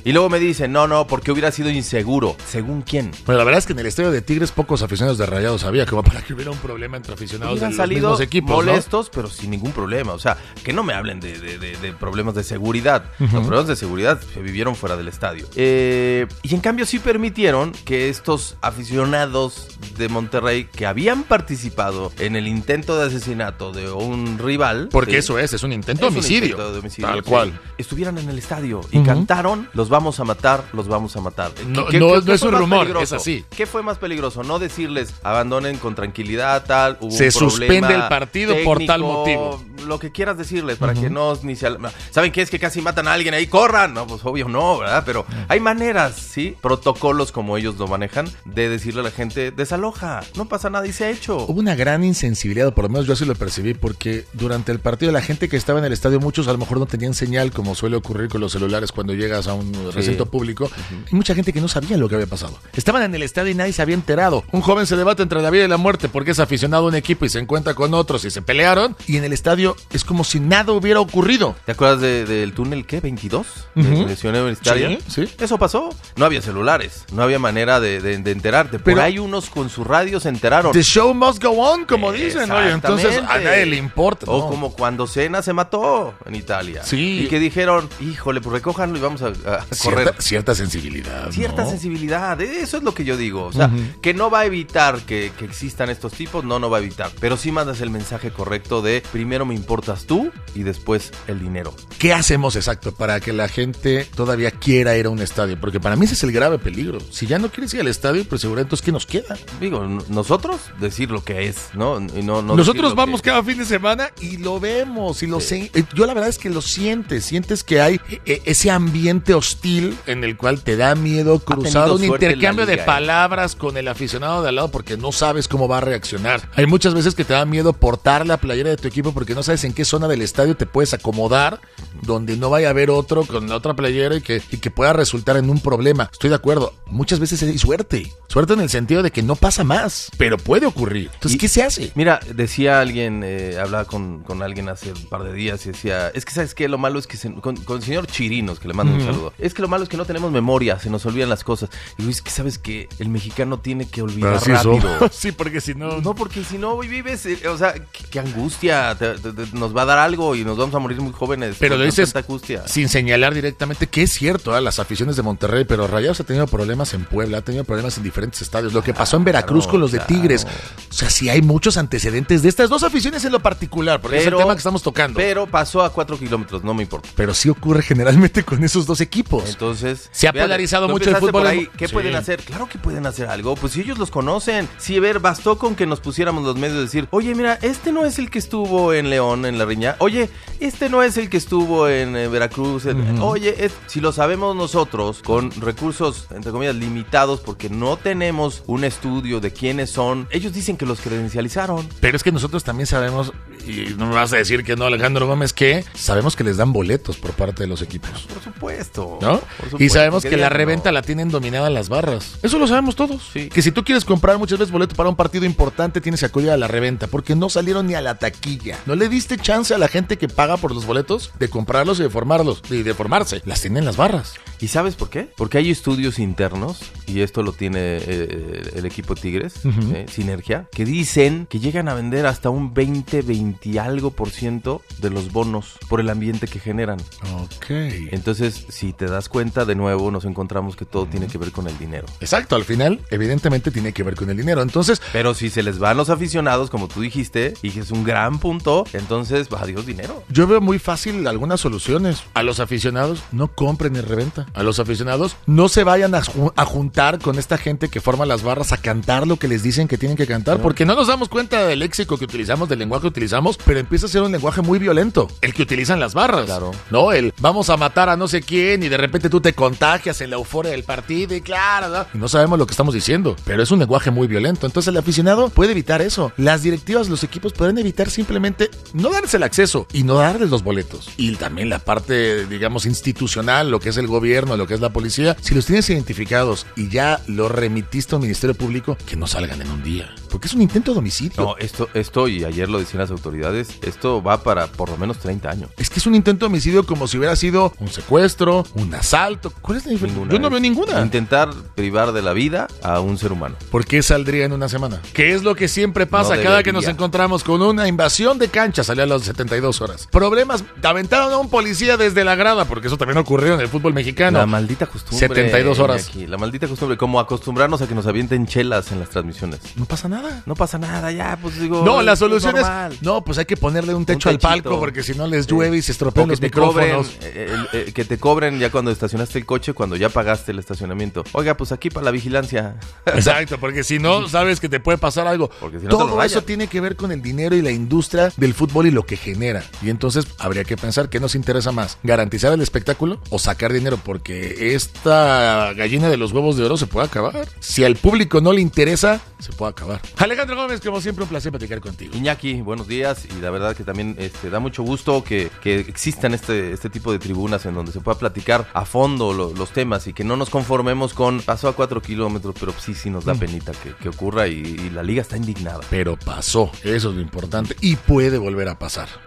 Y 0.06 0.12
luego 0.13 0.30
me 0.30 0.39
dicen, 0.39 0.71
no, 0.71 0.88
no, 0.88 1.06
porque 1.07 1.31
hubiera 1.31 1.51
sido 1.51 1.69
inseguro. 1.69 2.38
¿Según 2.50 2.81
quién? 2.81 3.12
Bueno, 3.25 3.39
la 3.39 3.44
verdad 3.44 3.59
es 3.59 3.65
que 3.65 3.74
en 3.74 3.80
el 3.80 3.88
estadio 3.88 4.12
de 4.12 4.21
Tigres 4.21 4.51
pocos 4.51 4.81
aficionados 4.81 5.18
de 5.18 5.25
Rayados 5.25 5.46
había 5.63 5.85
como 5.85 6.03
para 6.03 6.21
que 6.21 6.33
hubiera 6.33 6.51
un 6.51 6.57
problema 6.57 6.97
entre 6.97 7.13
aficionados 7.13 7.59
de 7.59 7.67
los 7.67 7.75
salido 7.75 8.09
mismos 8.09 8.21
equipos, 8.21 8.49
¿no? 8.49 8.55
molestos, 8.71 9.09
pero 9.13 9.29
sin 9.29 9.51
ningún 9.51 9.71
problema. 9.71 10.13
O 10.13 10.19
sea, 10.19 10.38
que 10.63 10.73
no 10.73 10.83
me 10.83 10.94
hablen 10.94 11.19
de, 11.19 11.38
de- 11.39 11.57
de- 11.57 11.77
de 11.77 11.94
problemas 11.94 12.35
de 12.35 12.44
seguridad. 12.44 13.05
Los 13.19 13.29
problemas 13.31 13.67
de 13.67 13.75
seguridad 13.75 14.19
se 14.33 14.41
vivieron 14.41 14.75
fuera 14.75 14.95
del 14.97 15.07
estadio. 15.07 15.47
Eh, 15.55 16.27
y 16.44 16.53
en 16.55 16.61
cambio 16.61 16.85
sí 16.85 16.99
permitieron 16.99 17.71
que 17.85 18.09
estos 18.09 18.57
aficionados 18.61 19.67
de 19.97 20.09
Monterrey 20.09 20.65
que 20.65 20.85
habían 20.85 21.23
participado 21.23 22.11
en 22.19 22.35
el 22.35 22.47
intento 22.47 22.97
de 22.97 23.07
asesinato 23.07 23.71
de 23.71 23.89
un 23.91 24.38
rival. 24.39 24.89
Porque 24.91 25.11
¿sí? 25.13 25.17
eso 25.17 25.39
es, 25.39 25.53
es 25.53 25.63
un 25.63 25.71
intento 25.73 26.01
de 26.05 26.07
un 26.07 26.13
homicidio. 26.15 26.49
intento 26.49 26.73
de 26.73 26.79
homicidio, 26.79 27.07
Tal 27.09 27.23
sí. 27.23 27.29
cual. 27.29 27.59
Estuvieran 27.77 28.17
en 28.17 28.29
el 28.29 28.38
estadio 28.38 28.81
y 28.91 29.01
cantaron, 29.03 29.69
los 29.73 29.89
vamos 29.89 30.19
a 30.19 30.23
matar, 30.23 30.63
los 30.73 30.88
vamos 30.88 31.15
a 31.15 31.21
matar. 31.21 31.51
No- 31.67 31.88
no- 31.91 32.21
no 32.21 32.33
es 32.33 32.41
un 32.41 32.51
rumor, 32.53 32.79
peligroso? 32.81 33.15
es 33.15 33.21
así. 33.21 33.45
¿Qué 33.55 33.65
fue 33.65 33.83
más 33.83 33.97
peligroso? 33.97 34.44
No 34.44 34.59
decirles 34.59 35.13
abandonen 35.37 35.77
con 35.77 35.95
tranquilidad, 35.95 36.65
tal. 36.65 36.97
hubo 36.99 37.11
Se 37.11 37.25
un 37.25 37.31
suspende 37.31 37.93
el 37.93 38.07
partido 38.07 38.55
por 38.63 38.83
tal 38.85 39.01
motivo. 39.01 39.63
Lo 39.85 39.99
que 39.99 40.11
quieras 40.11 40.37
decirles 40.37 40.77
para 40.77 40.93
que 40.93 41.09
no 41.09 41.37
ni 41.43 41.55
se. 41.55 41.67
al- 41.67 41.77
¿Saben 42.11 42.31
qué 42.31 42.41
es 42.41 42.49
que 42.49 42.59
casi 42.59 42.81
matan 42.81 43.07
a 43.07 43.13
alguien 43.13 43.33
ahí? 43.33 43.47
¡Corran! 43.47 43.93
No, 43.93 44.05
pues 44.07 44.25
obvio 44.25 44.49
no, 44.49 44.79
¿verdad? 44.79 45.03
Pero 45.05 45.25
hay 45.47 45.59
maneras, 45.61 46.15
¿sí? 46.15 46.55
Protocolos 46.61 47.31
como 47.31 47.55
ellos 47.57 47.77
lo 47.77 47.87
manejan 47.87 48.27
de 48.43 48.67
decirle 48.69 49.01
a 49.01 49.03
la 49.03 49.11
gente, 49.11 49.51
desaloja, 49.51 50.21
no 50.35 50.49
pasa 50.49 50.69
nada 50.69 50.85
y 50.87 50.91
se 50.93 51.05
ha 51.05 51.09
hecho. 51.09 51.37
Hubo 51.47 51.59
una 51.59 51.75
gran 51.75 52.03
insensibilidad, 52.03 52.73
por 52.73 52.85
lo 52.85 52.89
menos 52.89 53.05
yo 53.07 53.13
así 53.13 53.23
lo 53.23 53.35
percibí, 53.35 53.75
porque 53.75 54.25
durante 54.33 54.71
el 54.71 54.79
partido 54.79 55.11
la 55.11 55.21
gente 55.21 55.47
que 55.47 55.55
estaba 55.55 55.79
en 55.79 55.85
el 55.85 55.93
estadio, 55.93 56.19
muchos 56.19 56.47
a 56.47 56.51
lo 56.51 56.57
mejor 56.57 56.79
no 56.79 56.85
tenían 56.85 57.13
señal, 57.13 57.51
como 57.51 57.73
suele 57.75 57.95
ocurrir 57.95 58.27
con 58.29 58.41
los 58.41 58.51
celulares 58.51 58.91
cuando 58.91 59.13
llegas 59.13 59.47
a 59.47 59.53
un 59.53 59.71
recinto 59.93 60.25
público. 60.25 60.69
Hay 60.89 61.13
mucha 61.13 61.33
gente 61.35 61.53
que 61.53 61.61
no 61.61 61.67
sabía 61.69 61.95
lo 61.97 62.09
que 62.09 62.15
había 62.15 62.27
pasado. 62.27 62.57
Estaban 62.73 63.03
en 63.03 63.15
el 63.15 63.21
estadio 63.23 63.51
y 63.51 63.56
nadie 63.56 63.71
se 63.73 63.81
había 63.81 63.95
enterado. 63.95 64.44
Un 64.51 64.61
joven 64.61 64.85
se 64.87 64.95
debate 64.97 65.21
entre 65.27 65.41
la 65.41 65.49
vida 65.49 65.65
y 65.65 65.67
la 65.67 65.77
muerte 65.77 66.07
porque 66.07 66.31
es 66.31 66.39
aficionado 66.39 66.85
a 66.85 66.87
un 66.87 66.95
equipo 66.95 67.25
y 67.25 67.29
se 67.29 67.39
encuentra 67.39 67.73
con 67.73 67.93
otros 67.93 68.23
y 68.25 68.31
se 68.31 68.41
pelearon. 68.41 68.95
Y 69.07 69.17
en 69.17 69.25
el 69.25 69.33
estadio 69.33 69.75
es 69.91 70.03
como 70.05 70.23
si 70.23 70.39
nada 70.39 70.71
hubiera 70.71 70.99
ocurrido. 71.01 71.55
¿Te 71.65 71.73
acuerdas 71.73 71.99
de- 72.01 72.25
del 72.25 72.53
túnel 72.53 72.85
qué? 72.85 73.01
¿22? 73.01 73.45
Ujú. 73.75 74.05
De 74.07 74.15
de. 74.15 74.99
Sí, 75.07 75.25
sí. 75.25 75.35
Eso 75.39 75.57
pasó. 75.57 75.89
No 76.15 76.25
había 76.25 76.41
celulares, 76.41 77.05
no 77.11 77.23
había 77.23 77.39
manera 77.39 77.79
de, 77.79 77.97
enterarte. 78.13 78.79
Por 78.79 78.85
Pero- 78.85 79.01
ahí 79.01 79.19
unos 79.19 79.49
con 79.49 79.69
su 79.69 79.83
radio 79.83 80.19
se 80.19 80.29
enteraron. 80.29 80.71
The 80.71 80.83
show 80.83 81.13
must 81.13 81.43
go 81.43 81.51
on, 81.51 81.85
como 81.85 82.11
dicen, 82.11 82.49
oye. 82.51 82.71
Entonces 82.71 83.17
a 83.27 83.37
nadie 83.39 83.65
le 83.65 83.75
importa. 83.75 84.25
O 84.29 84.39
no. 84.39 84.47
como 84.47 84.71
cuando 84.73 85.07
Cena 85.07 85.41
se 85.41 85.53
mató 85.53 86.13
en 86.25 86.35
Italia. 86.35 86.83
Sí. 86.83 87.23
Y 87.23 87.27
que 87.27 87.39
dijeron, 87.39 87.89
híjole, 87.99 88.41
pues 88.41 88.53
recójanlo 88.53 88.97
y 88.97 89.01
vamos 89.01 89.21
a, 89.21 89.27
a 89.27 89.31
correr. 89.31 89.65
Cierta, 89.75 90.21
cierta 90.21 90.55
sensibilidad. 90.55 91.31
Cierta 91.31 91.63
¿no? 91.63 91.69
sensibilidad, 91.69 92.39
eso 92.41 92.77
es 92.77 92.83
lo 92.83 92.93
que 92.93 93.03
yo 93.03 93.17
digo. 93.17 93.45
O 93.45 93.53
sea, 93.53 93.69
que 94.01 94.13
no 94.13 94.29
va 94.29 94.41
a 94.41 94.45
evitar 94.45 94.99
que, 95.01 95.17
que 95.38 95.45
existan 95.45 95.90
estos 95.90 96.14
tipos, 96.14 96.44
no, 96.44 96.59
no 96.59 96.69
va 96.69 96.78
a 96.78 96.81
evitar. 96.81 97.12
Pero 97.19 97.38
sí 97.38 97.52
mandas 97.52 97.81
el 97.81 97.90
mensaje 97.90 98.31
correcto 98.31 98.81
de 98.81 99.04
primero 99.12 99.45
me 99.45 99.56
importas 99.56 100.06
tú 100.06 100.31
y 100.56 100.64
después 100.64 101.12
el 101.28 101.40
dinero. 101.40 101.74
¿Qué 102.00 102.14
hacemos 102.14 102.56
exacto 102.56 102.94
para 102.94 103.19
que 103.19 103.33
la 103.33 103.47
gente 103.47 104.07
todavía 104.16 104.52
quiera 104.52 104.95
ir 104.97 105.06
a 105.07 105.09
un 105.09 105.21
estadio? 105.21 105.59
Porque 105.59 105.80
para 105.80 105.95
mí 105.95 106.06
ese 106.06 106.14
es 106.16 106.24
el 106.24 106.31
grave 106.31 106.57
peligro. 106.59 107.00
Si 107.12 107.28
ya 107.28 107.40
no 107.40 107.50
quieres 107.50 107.74
ir 107.74 107.81
al 107.81 107.88
estadio, 107.88 108.24
pues 108.28 108.42
seguramente 108.42 108.68
entonces 108.68 108.86
¿qué 108.86 108.92
nos 108.92 109.06
queda? 109.06 109.38
Digo, 109.59 109.83
nosotros 110.09 110.59
decir 110.80 111.12
lo 111.12 111.24
que 111.24 111.47
es, 111.47 111.69
¿no? 111.74 112.00
No, 112.00 112.42
no 112.42 112.56
Nosotros 112.56 112.95
vamos 112.95 113.21
que- 113.21 113.30
cada 113.30 113.44
fin 113.44 113.57
de 113.57 113.66
semana 113.66 114.09
y 114.21 114.38
lo 114.38 114.59
vemos 114.59 115.24
y 115.24 115.28
lo 115.28 115.40
sé. 115.40 115.71
eh, 115.74 115.83
Yo 115.94 116.06
la 116.06 116.14
verdad 116.14 116.30
es 116.30 116.38
que 116.38 116.50
lo 116.50 116.62
sientes, 116.62 117.26
sientes 117.26 117.64
que 117.64 117.81
hay 117.81 118.00
eh, 118.26 118.42
ese 118.45 118.71
ambiente 118.71 119.33
hostil 119.33 119.97
en 120.06 120.24
el 120.24 120.38
cual 120.38 120.62
te 120.62 120.76
da 120.78 120.95
miedo 120.95 121.40
cruzar 121.40 121.86
tenido 121.86 121.95
un 121.95 122.04
intercambio 122.04 122.66
de 122.66 122.76
¿eh? 122.76 122.78
palabras 122.86 123.56
con 123.56 123.78
el 123.78 123.88
aficionado 123.88 124.42
de 124.44 124.50
al 124.50 124.56
lado 124.56 124.71
porque 124.71 124.97
no 124.97 125.06
sabes 125.11 125.47
cómo 125.47 125.68
va 125.68 125.78
a 125.80 125.81
reaccionar. 125.81 126.49
Hay 126.56 126.66
muchas 126.66 126.94
veces 126.94 127.16
que 127.16 127.23
te 127.26 127.33
da 127.33 127.45
miedo 127.45 127.73
portar 127.73 128.26
la 128.26 128.37
playera 128.37 128.69
de 128.69 128.78
tu 128.78 128.87
equipo 128.87 129.14
porque 129.14 129.35
no 129.35 129.44
sabes 129.44 129.64
en 129.64 129.73
qué 129.73 129.85
zona 129.85 130.07
del 130.07 130.21
estadio 130.21 130.56
te 130.56 130.66
puedes 130.66 130.94
acomodar 130.94 131.59
donde 132.02 132.37
no 132.37 132.49
vaya 132.49 132.68
a 132.68 132.71
haber 132.71 132.90
otro 132.90 133.26
con 133.26 133.49
la 133.49 133.56
otra 133.56 133.76
playera 133.76 134.16
y 134.16 134.21
que, 134.21 134.42
y 134.52 134.57
que 134.57 134.71
pueda 134.71 134.94
resultar 134.94 135.37
en 135.37 135.49
un 135.49 135.59
problema. 135.59 136.09
Estoy 136.11 136.30
de 136.30 136.35
acuerdo. 136.35 136.73
Muchas 136.85 137.19
veces 137.19 137.42
hay 137.44 137.57
suerte. 137.57 138.11
Suerte 138.28 138.54
en 138.54 138.59
el 138.61 138.69
sentido 138.69 139.02
de 139.04 139.11
que 139.11 139.23
no 139.23 139.35
pasa 139.35 139.64
más, 139.64 140.09
pero 140.18 140.37
puede 140.37 140.66
ocurrir. 140.66 141.09
Entonces, 141.14 141.35
Y- 141.35 141.37
¿qué 141.37 141.47
se 141.47 141.64
hace? 141.64 141.92
Mira, 141.95 142.19
decía 142.35 142.80
alguien, 142.81 143.21
eh, 143.26 143.57
hablaba 143.59 143.85
con, 143.85 144.19
con 144.23 144.44
alguien 144.44 144.69
hace 144.69 144.92
un 144.92 145.06
par 145.09 145.23
de 145.23 145.33
días 145.33 145.66
y 145.66 145.69
decía, 145.69 146.09
es 146.09 146.23
que 146.26 146.33
sabes 146.33 146.54
qué, 146.54 146.68
lo 146.68 146.78
malo 146.78 146.99
es 146.99 147.07
que, 147.07 147.18
se- 147.18 147.33
con, 147.33 147.56
con 147.57 147.78
el 147.78 147.83
señor 147.83 148.07
Chirinos, 148.07 148.59
que 148.59 148.68
le 148.68 148.73
mando 148.73 148.94
un 148.94 149.02
saludo, 149.02 149.33
es 149.40 149.54
que 149.54 149.61
lo 149.61 149.68
malo 149.68 149.83
es 149.83 149.90
que 149.90 149.97
no 149.97 150.06
tenemos 150.06 150.31
memoria, 150.31 150.80
se 150.80 150.90
nos 150.90 151.06
olvidan 151.06 151.30
las 151.30 151.44
cosas. 151.44 151.69
Y 151.97 152.04
digo, 152.04 152.11
es 152.11 152.21
que 152.21 152.30
sabes 152.31 152.57
que 152.59 152.87
el 152.99 153.09
mexicano 153.09 153.59
tiene 153.59 153.87
que 153.87 154.02
olvidar 154.02 154.33
rápido. 154.66 154.96
sí, 155.11 155.31
porque 155.31 155.61
si 155.61 155.73
no... 155.75 155.99
No, 156.01 156.13
porque 156.16 156.44
si 156.44 156.57
no 156.57 156.71
hoy 156.71 156.87
vives, 156.87 157.25
eh, 157.25 157.47
o 157.47 157.57
sea, 157.57 157.73
qué, 157.73 158.04
qué 158.09 158.19
angustia, 158.19 158.95
te- 158.95 159.16
te- 159.19 159.33
te- 159.33 159.57
nos 159.57 159.75
va 159.75 159.83
a 159.83 159.85
dar 159.85 159.99
algo 159.99 160.35
y 160.35 160.44
nos 160.44 160.57
vamos 160.57 160.73
a 160.75 160.80
morir 160.80 160.99
muy 161.01 161.13
jóvenes. 161.13 161.56
Pero 161.59 161.73
con 161.75 161.80
lo 161.80 161.85
dices 161.85 162.11
tanta 162.13 162.25
angustia. 162.27 162.68
sin 162.68 162.89
señalar 162.89 163.33
directamente 163.33 163.87
que 163.87 164.04
es 164.04 164.11
cierto, 164.11 164.54
¿ah? 164.54 164.61
las 164.61 164.80
aficiones 164.80 165.16
de 165.16 165.23
Monterrey, 165.23 165.66
pero 165.66 165.87
Rayados 165.87 166.19
ha 166.19 166.23
tenido 166.23 166.47
problemas 166.47 166.94
en 166.94 167.06
Puebla, 167.06 167.39
ha 167.39 167.42
tenido 167.42 167.63
problemas 167.63 167.97
en 167.97 168.04
diferentes 168.04 168.42
estadios. 168.42 168.73
Lo 168.73 168.81
que 168.83 168.94
pasó 168.94 169.18
en 169.18 169.23
Veracruz 169.23 169.68
con 169.68 169.80
los 169.81 169.92
de 169.92 169.99
claro. 169.99 170.13
Tigres. 170.13 170.45
O 170.89 170.94
sea, 170.94 171.09
sí 171.09 171.30
hay 171.30 171.42
muchos 171.42 171.77
antecedentes 171.77 172.42
de 172.42 172.49
estas 172.49 172.69
dos 172.69 172.83
aficiones 172.83 173.23
en 173.25 173.31
lo 173.31 173.39
particular, 173.39 174.01
porque 174.01 174.18
es 174.18 174.27
el 174.27 174.35
tema 174.35 174.54
que 174.54 174.59
estamos 174.59 174.83
tocando. 174.83 175.18
Pero, 175.18 175.27
Pero 175.27 175.51
pasó 175.51 175.83
a 175.83 175.92
cuatro 175.92 176.18
kilómetros, 176.18 176.63
no 176.63 176.73
me 176.73 176.83
importa. 176.83 177.09
sí 177.33 177.49
ocurre 177.49 177.81
generalmente 177.83 178.44
con 178.44 178.63
esos 178.63 178.85
dos 178.85 178.99
equipos. 179.01 179.47
Entonces, 179.49 180.09
Se 180.11 180.27
ha 180.27 180.31
vean, 180.31 180.45
polarizado 180.45 180.87
mucho 180.87 181.04
el 181.09 181.16
empezaste 181.16 181.27
fútbol 181.27 181.42
por 181.44 181.51
en- 181.54 181.59
ahí. 181.59 181.69
¿Qué 181.77 181.87
Sí. 181.87 181.94
pueden 181.94 182.16
hacer? 182.16 182.42
Claro 182.42 182.68
que 182.68 182.77
pueden 182.80 183.06
hacer 183.06 183.27
algo. 183.27 183.56
Pues 183.56 183.73
si 183.73 183.81
ellos 183.81 183.97
los 183.99 184.09
conocen. 184.09 184.68
Si, 184.77 184.99
ver, 184.99 185.19
bastó 185.19 185.57
con 185.57 185.75
que 185.75 185.85
nos 185.85 185.99
pusiéramos 185.99 186.43
los 186.43 186.55
medios 186.55 186.75
de 186.77 186.81
decir, 186.83 187.07
oye, 187.11 187.33
mira, 187.35 187.57
este 187.61 187.91
no 187.91 188.05
es 188.05 188.19
el 188.19 188.29
que 188.29 188.39
estuvo 188.39 188.93
en 188.93 189.09
León, 189.09 189.45
en 189.45 189.57
la 189.57 189.65
riña. 189.65 189.95
Oye, 189.99 190.29
este 190.59 190.87
no 190.89 191.01
es 191.03 191.17
el 191.17 191.29
que 191.29 191.37
estuvo 191.37 191.87
en 191.89 192.15
eh, 192.15 192.27
Veracruz. 192.27 192.85
en- 192.85 193.19
Oye, 193.21 193.65
es- 193.65 193.73
si 193.87 193.99
lo 194.01 194.11
sabemos 194.11 194.55
nosotros, 194.55 195.21
con 195.23 195.49
recursos, 195.51 196.27
entre 196.31 196.51
comillas, 196.51 196.75
limitados, 196.75 197.39
porque 197.41 197.69
no 197.69 197.97
tenemos 197.97 198.63
un 198.67 198.83
estudio 198.83 199.39
de 199.39 199.51
quiénes 199.51 199.89
son, 199.89 200.27
ellos 200.31 200.53
dicen 200.53 200.77
que 200.77 200.85
los 200.85 201.01
credencializaron. 201.01 201.87
Pero 201.99 202.15
es 202.15 202.23
que 202.23 202.31
nosotros 202.31 202.63
también 202.63 202.87
sabemos, 202.87 203.33
y 203.68 203.95
no 203.97 204.07
me 204.07 204.16
vas 204.16 204.33
a 204.33 204.38
decir 204.38 204.64
que 204.64 204.76
no, 204.76 204.86
Alejandro 204.86 205.28
Gómez, 205.28 205.54
que 205.54 205.83
sabemos 205.94 206.36
que 206.36 206.44
les 206.44 206.57
dan 206.57 206.74
boletos 206.74 207.18
por 207.18 207.31
parte 207.31 207.64
de 207.64 207.68
los 207.68 207.81
equipos. 207.81 208.28
Por 208.33 208.44
supuesto. 208.44 209.19
¿No? 209.21 209.42
Por 209.69 209.81
Y 209.81 209.90
sabemos 209.90 210.24
que 210.24 210.38
la 210.38 210.50
no. 210.50 210.56
reventa 210.56 210.92
la 210.92 211.02
tienen 211.02 211.30
dominada 211.30 211.69
las 211.69 211.90
barras. 211.90 212.38
Eso 212.44 212.59
lo 212.59 212.68
sabemos 212.68 212.95
todos. 212.95 213.21
Sí. 213.33 213.50
Que 213.50 213.62
si 213.62 213.71
tú 213.71 213.83
quieres 213.83 214.06
comprar 214.06 214.38
muchas 214.38 214.59
veces 214.59 214.71
boleto 214.71 214.95
para 214.95 215.09
un 215.09 215.16
partido 215.16 215.45
importante, 215.45 216.02
tienes 216.02 216.19
que 216.21 216.26
acudir 216.26 216.50
a 216.52 216.57
la 216.57 216.68
reventa, 216.68 217.07
porque 217.07 217.36
no 217.36 217.50
salieron 217.50 217.88
ni 217.88 217.95
a 217.95 218.02
la 218.02 218.16
taquilla. 218.16 218.78
No 218.86 218.95
le 218.95 219.09
diste 219.09 219.38
chance 219.38 219.74
a 219.74 219.78
la 219.78 219.88
gente 219.88 220.18
que 220.18 220.28
paga 220.28 220.57
por 220.57 220.74
los 220.74 220.86
boletos 220.86 221.31
de 221.40 221.50
comprarlos 221.50 222.00
y 222.00 222.04
de 222.04 222.09
formarlos, 222.09 222.62
y 222.69 222.83
de 222.83 222.94
formarse. 222.94 223.42
Las 223.45 223.62
tienen 223.62 223.86
las 223.86 223.97
barras. 223.97 224.33
¿Y 224.59 224.69
sabes 224.69 224.95
por 224.95 225.09
qué? 225.09 225.30
Porque 225.35 225.57
hay 225.59 225.69
estudios 225.69 226.19
internos, 226.19 226.80
y 227.06 227.21
esto 227.21 227.44
lo 227.44 227.54
tiene 227.54 227.80
eh, 227.80 228.71
el 228.76 228.85
equipo 228.85 229.16
Tigres, 229.16 229.54
eh, 229.66 230.06
Sinergia, 230.09 230.68
que 230.71 230.83
dicen 230.85 231.47
que 231.47 231.59
llegan 231.59 231.87
a 231.90 231.94
vender 231.94 232.26
hasta 232.26 232.49
un 232.49 232.73
20, 232.73 233.21
20 233.21 233.69
y 233.69 233.78
algo 233.78 234.11
por 234.11 234.30
ciento 234.30 234.81
de 234.99 235.09
los 235.09 235.31
bonos 235.31 235.76
por 235.87 235.99
el 235.99 236.09
ambiente 236.09 236.47
que 236.47 236.59
generan. 236.59 236.99
Ok. 237.35 237.69
Entonces, 238.11 238.66
si 238.69 238.94
te 238.94 239.06
das 239.06 239.30
cuenta, 239.30 239.66
de 239.66 239.76
nuevo 239.76 240.09
nos 240.11 240.26
encontramos 240.26 240.76
que 240.76 240.85
todo 240.85 241.06
tiene 241.06 241.28
que 241.28 241.37
ver 241.37 241.52
con 241.52 241.68
el 241.68 241.78
dinero. 241.78 242.07
Exacto, 242.19 242.56
al 242.56 242.66
final, 242.66 242.99
evidentemente 243.11 243.71
tiene 243.71 243.94
que 243.94 244.04
ver 244.04 244.16
con 244.16 244.30
el 244.30 244.37
dinero. 244.37 244.61
Entonces, 244.61 245.02
Pero 245.14 245.33
si 245.33 245.49
se 245.49 245.64
les 245.64 245.80
van 245.80 245.97
los 245.97 246.09
aficionados, 246.09 246.69
como 246.69 246.87
tú 246.87 247.02
dijiste, 247.02 247.54
y 247.61 247.71
que 247.71 247.81
es 247.81 247.92
un 247.92 248.04
gran 248.04 248.40
punto, 248.40 248.85
entonces, 248.94 249.47
adiós 249.52 249.85
dinero. 249.85 250.23
Yo 250.30 250.47
veo 250.47 250.61
muy 250.61 250.80
fácil 250.80 251.28
algunas 251.28 251.61
soluciones. 251.61 252.23
A 252.33 252.44
los 252.44 252.59
aficionados 252.59 253.23
no 253.31 253.49
compren 253.49 253.94
ni 253.94 254.02
reventa. 254.02 254.46
A 254.54 254.63
los 254.63 254.80
aficionados 254.80 255.35
no 255.45 255.69
se 255.69 255.83
vayan 255.83 256.16
a, 256.16 256.21
ju- 256.23 256.51
a 256.56 256.66
juntar 256.66 257.19
con 257.19 257.37
esta 257.37 257.57
gente 257.57 257.89
que 257.89 258.01
forma 258.01 258.25
las 258.25 258.44
barras 258.44 258.71
a 258.73 258.77
cantar 258.77 259.27
lo 259.27 259.37
que 259.37 259.47
les 259.47 259.61
dicen 259.63 259.87
que 259.87 259.97
tienen 259.97 260.18
que 260.18 260.25
cantar, 260.25 260.61
porque 260.61 260.85
no 260.85 260.95
nos 260.95 261.07
damos 261.07 261.30
cuenta 261.30 261.66
del 261.68 261.80
léxico 261.80 262.18
que 262.18 262.25
utilizamos, 262.25 262.68
del 262.69 262.80
lenguaje 262.80 263.01
que 263.04 263.07
utilizamos, 263.09 263.57
pero 263.63 263.80
empieza 263.80 264.07
a 264.07 264.09
ser 264.09 264.21
un 264.23 264.31
lenguaje 264.31 264.61
muy 264.61 264.80
violento, 264.80 265.27
el 265.42 265.54
que 265.54 265.61
utilizan 265.63 265.99
las 265.99 266.13
barras. 266.13 266.45
Claro. 266.45 266.71
No, 266.89 267.11
el 267.11 267.33
vamos 267.39 267.69
a 267.69 267.77
matar 267.77 268.09
a 268.09 268.18
no 268.18 268.27
sé 268.27 268.42
quién 268.42 268.81
y 268.83 268.89
de 268.89 268.97
repente 268.97 269.30
tú 269.30 269.42
te 269.42 269.54
contagias 269.54 270.21
en 270.21 270.31
la 270.31 270.37
euforia 270.37 270.71
del 270.71 270.83
partido 270.83 271.35
y 271.35 271.42
claro, 271.42 271.89
¿no? 271.89 272.06
Y 272.13 272.18
no 272.18 272.27
sabemos 272.27 272.57
lo 272.57 272.66
que 272.66 272.71
estamos 272.71 272.94
diciendo, 272.94 273.35
pero 273.45 273.61
es 273.61 273.69
un 273.71 273.80
lenguaje 273.80 274.09
muy 274.11 274.27
violento. 274.27 274.66
Entonces 274.66 274.87
el 274.89 274.97
aficionado 274.97 275.49
puede 275.49 275.71
evitar 275.73 276.01
eso. 276.01 276.31
Las 276.37 276.63
directivas, 276.63 277.09
los 277.09 277.23
equipos 277.23 277.54
pueden 277.54 277.77
evitar 277.77 278.09
simplemente 278.09 278.69
no 278.94 279.09
darles 279.11 279.33
el 279.33 279.44
acceso 279.44 279.87
y 279.94 280.04
no 280.04 280.16
darles 280.16 280.49
los 280.49 280.63
boletos. 280.63 281.09
Y 281.18 281.35
también 281.35 281.69
la 281.69 281.80
parte, 281.80 282.45
digamos, 282.47 282.85
institucional, 282.85 283.69
lo 283.69 283.80
que 283.80 283.89
es 283.89 283.97
el 283.97 284.07
gobierno, 284.07 284.36
lo 284.45 284.67
que 284.67 284.73
es 284.73 284.81
la 284.81 284.94
policía, 284.94 285.35
si 285.41 285.56
los 285.56 285.65
tienes 285.65 285.89
identificados 285.89 286.65
y 286.75 286.89
ya 286.89 287.19
lo 287.27 287.49
remitiste 287.49 288.15
a 288.15 288.17
un 288.17 288.23
ministerio 288.23 288.56
público, 288.56 288.97
que 289.07 289.15
no 289.15 289.27
salgan 289.27 289.61
en 289.61 289.71
un 289.71 289.83
día. 289.83 290.13
Porque 290.29 290.47
es 290.47 290.53
un 290.53 290.61
intento 290.61 290.94
de 290.94 290.99
homicidio. 290.99 291.41
No, 291.41 291.57
esto, 291.57 291.89
esto, 291.94 292.27
y 292.27 292.44
ayer 292.44 292.69
lo 292.69 292.79
decían 292.79 292.99
las 292.99 293.11
autoridades, 293.11 293.69
esto 293.81 294.21
va 294.21 294.44
para 294.44 294.67
por 294.67 294.89
lo 294.89 294.97
menos 294.97 295.19
30 295.19 295.49
años. 295.49 295.69
Es 295.77 295.89
que 295.89 295.99
es 295.99 296.06
un 296.06 296.15
intento 296.15 296.45
de 296.45 296.47
homicidio 296.47 296.85
como 296.85 297.07
si 297.07 297.17
hubiera 297.17 297.35
sido 297.35 297.73
un 297.79 297.87
secuestro, 297.87 298.65
un 298.75 298.94
asalto. 298.94 299.51
¿Cuál 299.61 299.77
es 299.77 299.85
la 299.85 299.91
diferencia? 299.91 300.19
Ninguna. 300.19 300.33
Yo 300.33 300.39
no 300.39 300.49
veo 300.49 300.59
ninguna. 300.59 301.01
Intentar 301.01 301.49
privar 301.75 302.11
de 302.11 302.21
la 302.21 302.33
vida 302.33 302.67
a 302.83 302.99
un 302.99 303.17
ser 303.17 303.31
humano. 303.31 303.56
¿Por 303.71 303.85
qué 303.85 304.03
saldría 304.03 304.45
en 304.45 304.53
una 304.53 304.69
semana? 304.69 305.01
¿Qué 305.13 305.33
es 305.33 305.44
lo 305.44 305.56
que 305.56 305.67
siempre 305.67 306.06
pasa 306.06 306.35
No 306.35 306.44
cada 306.44 306.63
que 306.63 306.73
nos 306.73 306.87
encontramos 306.87 307.44
con 307.44 307.61
una 307.61 307.87
invasión 307.87 308.37
de 308.37 308.49
cancha? 308.49 308.83
Salió 308.83 309.03
a 309.03 309.07
las 309.07 309.23
72 309.23 309.81
horas. 309.81 310.07
Problemas, 310.11 310.63
aventaron 310.83 311.31
a 311.33 311.37
un 311.37 311.49
policía 311.49 311.97
desde 311.97 312.23
la 312.23 312.35
grada, 312.35 312.65
porque 312.65 312.87
eso 312.87 312.97
también 312.97 313.17
ocurrió 313.17 313.53
en 313.53 313.61
el 313.61 313.67
fútbol 313.67 313.94
mexicano. 314.31 314.39
La 314.39 314.45
maldita 314.45 314.85
costumbre. 314.85 315.27
72 315.27 315.79
horas. 315.79 316.05
Iñaki, 316.07 316.27
la 316.27 316.37
maldita 316.37 316.67
costumbre, 316.67 316.97
como 316.97 317.19
acostumbrarnos 317.19 317.81
a 317.81 317.87
que 317.87 317.95
nos 317.95 318.05
avienten 318.07 318.45
chelas 318.47 318.91
en 318.91 318.99
las 318.99 319.09
transmisiones. 319.09 319.59
No 319.75 319.85
pasa 319.85 320.07
nada. 320.09 320.43
No 320.45 320.55
pasa 320.55 320.77
nada, 320.77 321.11
ya, 321.11 321.37
pues 321.41 321.59
digo. 321.59 321.83
No, 321.83 322.01
la 322.01 322.15
solución 322.15 322.55
es, 322.57 323.01
no, 323.01 323.23
pues 323.23 323.37
hay 323.37 323.45
que 323.45 323.57
ponerle 323.57 323.93
un 323.93 324.05
techo 324.05 324.29
al 324.29 324.39
palco 324.39 324.79
porque 324.79 325.03
si 325.03 325.13
no 325.13 325.27
les 325.27 325.47
llueve 325.47 325.77
y 325.77 325.81
se 325.81 325.91
estropean 325.91 326.27
los 326.29 326.39
cobren, 326.39 326.51
micrófonos. 326.51 327.17
eh, 327.21 327.49
el- 327.73 327.79
eh, 327.87 327.91
que 327.93 328.05
te 328.05 328.17
cobren 328.17 328.59
ya 328.59 328.69
cuando 328.71 328.91
estacionaste 328.91 329.39
el 329.39 329.45
coche, 329.45 329.73
cuando 329.73 329.95
ya 329.95 330.09
pagaste 330.09 330.51
el 330.51 330.59
estacionamiento. 330.59 331.23
Oiga, 331.33 331.55
pues 331.57 331.71
aquí 331.71 331.89
para 331.89 332.05
la 332.05 332.11
vigilancia. 332.11 332.75
Exacto, 333.05 333.57
porque 333.59 333.83
si 333.83 333.99
no, 333.99 334.27
sabes 334.29 334.59
que 334.59 334.69
te 334.69 334.79
puede 334.79 334.97
pasar 334.97 335.27
algo. 335.27 335.49
Porque 335.59 335.79
si 335.79 335.85
no 335.85 335.89
Todo 335.89 336.21
eso 336.23 336.41
tiene 336.43 336.67
que 336.67 336.81
ver 336.81 336.95
con 336.95 337.11
el 337.11 337.21
dinero 337.21 337.55
y 337.55 337.61
la 337.61 337.71
industria 337.71 338.31
del 338.37 338.53
fútbol 338.53 338.87
y 338.87 338.91
lo 338.91 339.05
que 339.05 339.17
genera. 339.17 339.63
Y 339.81 339.89
entonces 339.89 340.25
habría 340.39 340.63
que 340.63 340.77
pensar 340.77 341.09
qué 341.09 341.19
nos 341.19 341.35
interesa 341.35 341.71
más, 341.71 341.97
garantizar 342.03 342.53
el 342.53 342.61
espectáculo 342.61 343.19
o 343.29 343.39
sacar 343.39 343.73
dinero, 343.73 343.97
porque 344.18 344.74
esta 344.74 345.74
gallina 345.74 346.09
de 346.09 346.18
los 346.18 346.31
huevos 346.31 346.57
de 346.57 346.66
oro 346.66 346.76
se 346.76 346.88
puede 346.88 347.06
acabar. 347.06 347.47
Si 347.59 347.83
al 347.83 347.95
público 347.97 348.42
no 348.42 348.52
le 348.52 348.62
interesa, 348.62 349.21
se 349.38 349.52
puede 349.54 349.69
acabar. 349.71 350.02
Alejandro 350.18 350.56
Gómez, 350.56 350.81
como 350.81 351.00
siempre, 351.02 351.24
un 351.24 351.30
placer 351.30 351.52
platicar 351.52 351.80
contigo. 351.81 352.18
Iñaki, 352.18 352.62
buenos 352.62 352.88
días 352.88 353.26
y 353.26 353.40
la 353.42 353.52
verdad 353.52 353.76
que 353.76 353.83
también 353.83 354.16
este, 354.18 354.50
da 354.50 354.59
mucho 354.59 354.81
gusto 354.81 355.24
que, 355.24 355.52
que 355.62 355.80
existan 355.81 356.33
este, 356.33 356.71
este 356.74 356.90
tipo 356.90 357.12
de 357.12 357.19
tribunas 357.19 357.66
en 357.68 357.76
donde 357.76 357.92
se 357.92 358.00
pueda 358.02 358.18
platicar 358.18 358.68
a 358.74 358.86
fondo 358.86 359.33
lo- 359.33 359.54
los 359.54 359.69
temas 359.71 360.07
y 360.07 360.14
que 360.14 360.24
no 360.24 360.36
nos 360.36 360.50
conformemos 360.50 361.14
con 361.14 361.42
pasó 361.42 361.68
a 361.68 361.74
cuatro 361.76 362.02
kilómetros, 362.02 362.56
pero 362.59 362.74
sí, 362.80 362.95
sí 362.95 363.12
nos 363.12 363.24
da 363.24 363.36
Mm. 363.36 363.40
penita 363.40 363.71
que, 363.74 363.94
que 364.02 364.09
ocurra 364.09 364.47
y, 364.47 364.54
y 364.56 364.90
la 364.90 365.04
liga 365.04 365.21
está 365.21 365.38
indignada. 365.38 365.81
Pero 365.92 366.18
pasó, 366.18 366.71
eso 366.83 367.09
es 367.12 367.16
lo 367.16 367.21
importante, 367.21 367.76
y 367.81 367.95
puede 367.97 368.40
volver 368.40 368.68
a 368.69 368.80
pasar. 368.80 369.26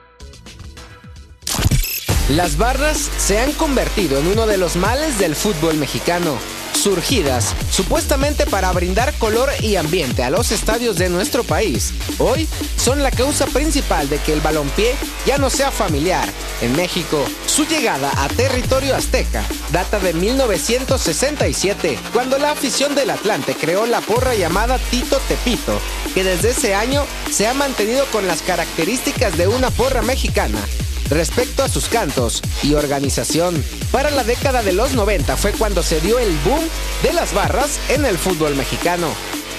Las 2.36 2.56
barras 2.56 3.10
se 3.18 3.40
han 3.40 3.50
convertido 3.52 4.20
en 4.20 4.28
uno 4.28 4.46
de 4.46 4.56
los 4.56 4.76
males 4.76 5.18
del 5.18 5.34
fútbol 5.34 5.74
mexicano, 5.78 6.38
surgidas 6.72 7.56
supuestamente 7.72 8.46
para 8.46 8.70
brindar 8.70 9.12
color 9.14 9.50
y 9.60 9.74
ambiente 9.74 10.22
a 10.22 10.30
los 10.30 10.52
estadios 10.52 10.94
de 10.94 11.08
nuestro 11.08 11.42
país. 11.42 11.92
Hoy 12.18 12.46
son 12.76 13.02
la 13.02 13.10
causa 13.10 13.46
principal 13.46 14.08
de 14.08 14.18
que 14.18 14.32
el 14.32 14.40
balompié 14.40 14.94
ya 15.26 15.38
no 15.38 15.50
sea 15.50 15.72
familiar. 15.72 16.28
En 16.62 16.76
México, 16.76 17.20
su 17.46 17.64
llegada 17.66 18.12
a 18.16 18.28
territorio 18.28 18.94
azteca 18.94 19.42
data 19.72 19.98
de 19.98 20.14
1967, 20.14 21.98
cuando 22.12 22.38
la 22.38 22.52
afición 22.52 22.94
del 22.94 23.10
Atlante 23.10 23.56
creó 23.56 23.86
la 23.86 24.00
porra 24.02 24.36
llamada 24.36 24.78
Tito 24.78 25.18
Tepito, 25.26 25.80
que 26.14 26.22
desde 26.22 26.50
ese 26.50 26.76
año 26.76 27.04
se 27.28 27.48
ha 27.48 27.54
mantenido 27.54 28.06
con 28.12 28.28
las 28.28 28.42
características 28.42 29.36
de 29.36 29.48
una 29.48 29.70
porra 29.70 30.02
mexicana 30.02 30.60
respecto 31.10 31.62
a 31.62 31.68
sus 31.68 31.88
cantos 31.88 32.40
y 32.62 32.74
organización. 32.74 33.62
Para 33.92 34.10
la 34.10 34.24
década 34.24 34.62
de 34.62 34.72
los 34.72 34.94
90 34.94 35.36
fue 35.36 35.52
cuando 35.52 35.82
se 35.82 36.00
dio 36.00 36.18
el 36.18 36.34
boom 36.44 36.64
de 37.02 37.12
las 37.12 37.34
barras 37.34 37.78
en 37.88 38.04
el 38.04 38.16
fútbol 38.16 38.54
mexicano. 38.56 39.08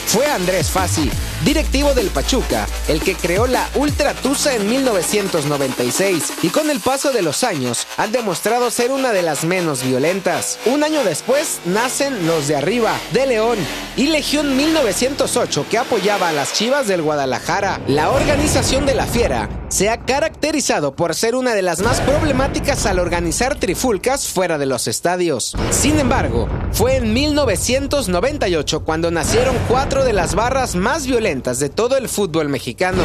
Fue 0.07 0.25
Andrés 0.25 0.69
Fassi 0.69 1.09
directivo 1.43 1.93
del 1.93 2.07
Pachuca, 2.09 2.67
el 2.87 3.01
que 3.01 3.15
creó 3.15 3.47
la 3.47 3.67
Ultra 3.75 4.13
Tusa 4.13 4.55
en 4.55 4.69
1996 4.69 6.33
y 6.43 6.49
con 6.49 6.69
el 6.69 6.79
paso 6.79 7.11
de 7.11 7.21
los 7.21 7.43
años 7.43 7.87
han 7.97 8.11
demostrado 8.11 8.69
ser 8.69 8.91
una 8.91 9.11
de 9.11 9.21
las 9.21 9.43
menos 9.43 9.83
violentas. 9.83 10.59
Un 10.65 10.83
año 10.83 11.03
después 11.03 11.59
nacen 11.65 12.27
los 12.27 12.47
de 12.47 12.55
arriba, 12.55 12.93
de 13.13 13.25
León, 13.25 13.57
y 13.97 14.07
Legión 14.07 14.55
1908 14.55 15.65
que 15.69 15.77
apoyaba 15.77 16.29
a 16.29 16.33
las 16.33 16.53
Chivas 16.53 16.87
del 16.87 17.01
Guadalajara. 17.01 17.81
La 17.87 18.11
organización 18.11 18.85
de 18.85 18.95
la 18.95 19.05
Fiera 19.05 19.49
se 19.69 19.89
ha 19.89 20.01
caracterizado 20.01 20.95
por 20.95 21.15
ser 21.15 21.35
una 21.35 21.53
de 21.55 21.61
las 21.61 21.81
más 21.81 22.01
problemáticas 22.01 22.85
al 22.85 22.99
organizar 22.99 23.55
trifulcas 23.55 24.27
fuera 24.27 24.57
de 24.57 24.65
los 24.65 24.87
estadios. 24.87 25.55
Sin 25.71 25.97
embargo, 25.97 26.49
fue 26.73 26.97
en 26.97 27.13
1998 27.13 28.83
cuando 28.83 29.11
nacieron 29.11 29.55
cuatro 29.69 30.03
de 30.03 30.13
las 30.13 30.35
barras 30.35 30.75
más 30.75 31.07
violentas 31.07 31.30
de 31.31 31.69
todo 31.69 31.95
el 31.95 32.09
fútbol 32.09 32.49
mexicano. 32.49 33.03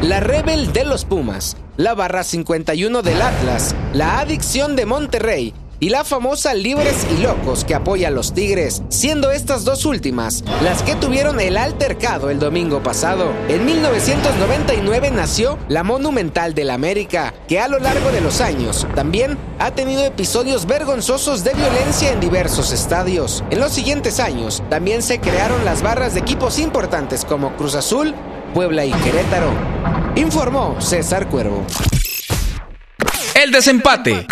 La 0.00 0.18
Rebel 0.20 0.72
de 0.72 0.86
los 0.86 1.04
Pumas, 1.04 1.58
la 1.76 1.94
Barra 1.94 2.24
51 2.24 3.02
del 3.02 3.20
Atlas, 3.20 3.74
la 3.92 4.18
Adicción 4.18 4.76
de 4.76 4.86
Monterrey 4.86 5.52
y 5.80 5.90
la 5.90 6.04
famosa 6.04 6.54
Libres 6.54 7.06
y 7.16 7.22
Locos 7.22 7.64
que 7.64 7.74
apoya 7.74 8.08
a 8.08 8.10
los 8.10 8.34
Tigres, 8.34 8.82
siendo 8.88 9.30
estas 9.30 9.64
dos 9.64 9.84
últimas 9.84 10.44
las 10.62 10.82
que 10.82 10.94
tuvieron 10.94 11.40
el 11.40 11.56
altercado 11.56 12.30
el 12.30 12.38
domingo 12.38 12.82
pasado. 12.82 13.32
En 13.48 13.64
1999 13.64 15.10
nació 15.10 15.58
la 15.68 15.82
Monumental 15.82 16.54
del 16.54 16.70
América, 16.70 17.34
que 17.48 17.60
a 17.60 17.68
lo 17.68 17.78
largo 17.78 18.10
de 18.10 18.20
los 18.20 18.40
años 18.40 18.86
también 18.94 19.38
ha 19.58 19.72
tenido 19.72 20.04
episodios 20.04 20.66
vergonzosos 20.66 21.44
de 21.44 21.54
violencia 21.54 22.12
en 22.12 22.20
diversos 22.20 22.72
estadios. 22.72 23.44
En 23.50 23.60
los 23.60 23.72
siguientes 23.72 24.20
años 24.20 24.62
también 24.70 25.02
se 25.02 25.20
crearon 25.20 25.64
las 25.64 25.82
barras 25.82 26.14
de 26.14 26.20
equipos 26.20 26.58
importantes 26.58 27.24
como 27.24 27.56
Cruz 27.56 27.74
Azul, 27.74 28.14
Puebla 28.54 28.84
y 28.84 28.92
Querétaro. 28.92 29.50
Informó 30.16 30.80
César 30.80 31.28
Cuervo. 31.28 31.64
El 33.34 33.50
desempate. 33.50 34.26